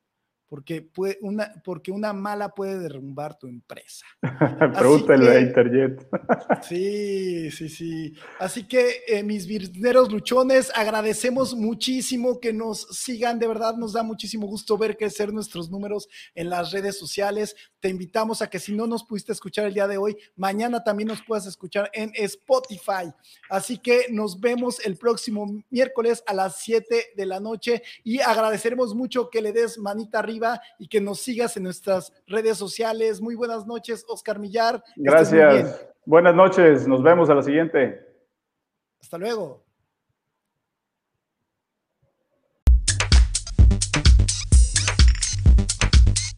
porque, 0.53 0.83
puede 0.83 1.17
una, 1.23 1.51
porque 1.65 1.91
una 1.91 2.13
mala 2.13 2.51
puede 2.51 2.79
derrumbar 2.79 3.39
tu 3.39 3.47
empresa. 3.47 4.05
Pregúntale 4.79 5.31
a 5.31 5.41
Interjet. 5.41 6.07
sí, 6.63 7.51
sí, 7.51 7.71
sí. 7.71 8.13
Así 8.39 8.69
que 8.69 9.03
eh, 9.09 9.23
mis 9.23 9.47
virneros 9.47 10.13
luchones, 10.13 10.71
agradecemos 10.75 11.55
muchísimo 11.55 12.39
que 12.39 12.53
nos 12.53 12.83
sigan, 12.91 13.39
de 13.39 13.49
verdad 13.49 13.77
nos 13.77 13.95
da 13.95 14.03
muchísimo 14.03 14.47
gusto 14.47 14.77
ver 14.77 14.99
crecer 14.99 15.33
nuestros 15.33 15.71
números 15.71 16.07
en 16.35 16.51
las 16.51 16.71
redes 16.71 16.99
sociales. 16.99 17.57
Te 17.83 17.89
invitamos 17.89 18.41
a 18.43 18.49
que 18.49 18.61
si 18.61 18.73
no 18.73 18.87
nos 18.87 19.03
pudiste 19.03 19.33
escuchar 19.33 19.67
el 19.67 19.75
día 19.75 19.89
de 19.89 19.99
hoy, 19.99 20.17
mañana 20.37 20.85
también 20.85 21.09
nos 21.09 21.21
puedas 21.21 21.47
escuchar 21.47 21.91
en 21.93 22.13
Spotify. 22.15 23.13
Así 23.51 23.77
que 23.77 24.07
nos 24.09 24.39
vemos 24.39 24.79
el 24.87 24.97
próximo 24.97 25.65
miércoles 25.69 26.23
a 26.29 26.33
las 26.33 26.61
7 26.61 27.07
de 27.17 27.27
la 27.27 27.41
noche 27.41 27.83
y 28.05 28.21
agradeceremos 28.21 28.95
mucho 28.95 29.31
que 29.31 29.43
le 29.43 29.51
des 29.51 29.79
manita 29.79 30.21
arriba 30.21 30.61
y 30.79 30.87
que 30.87 31.01
nos 31.01 31.19
sigas 31.19 31.57
en 31.57 31.65
nuestras 31.65 32.13
redes 32.29 32.57
sociales. 32.57 33.21
Muy 33.21 33.35
buenas 33.35 33.67
noches, 33.67 34.05
Oscar 34.07 34.39
Millar. 34.39 34.85
Gracias. 34.95 35.85
Buenas 36.07 36.37
noches, 36.37 36.87
nos 36.87 37.03
vemos 37.03 37.31
a 37.31 37.35
la 37.35 37.43
siguiente. 37.43 38.01
Hasta 39.01 39.19
luego. 39.19 39.62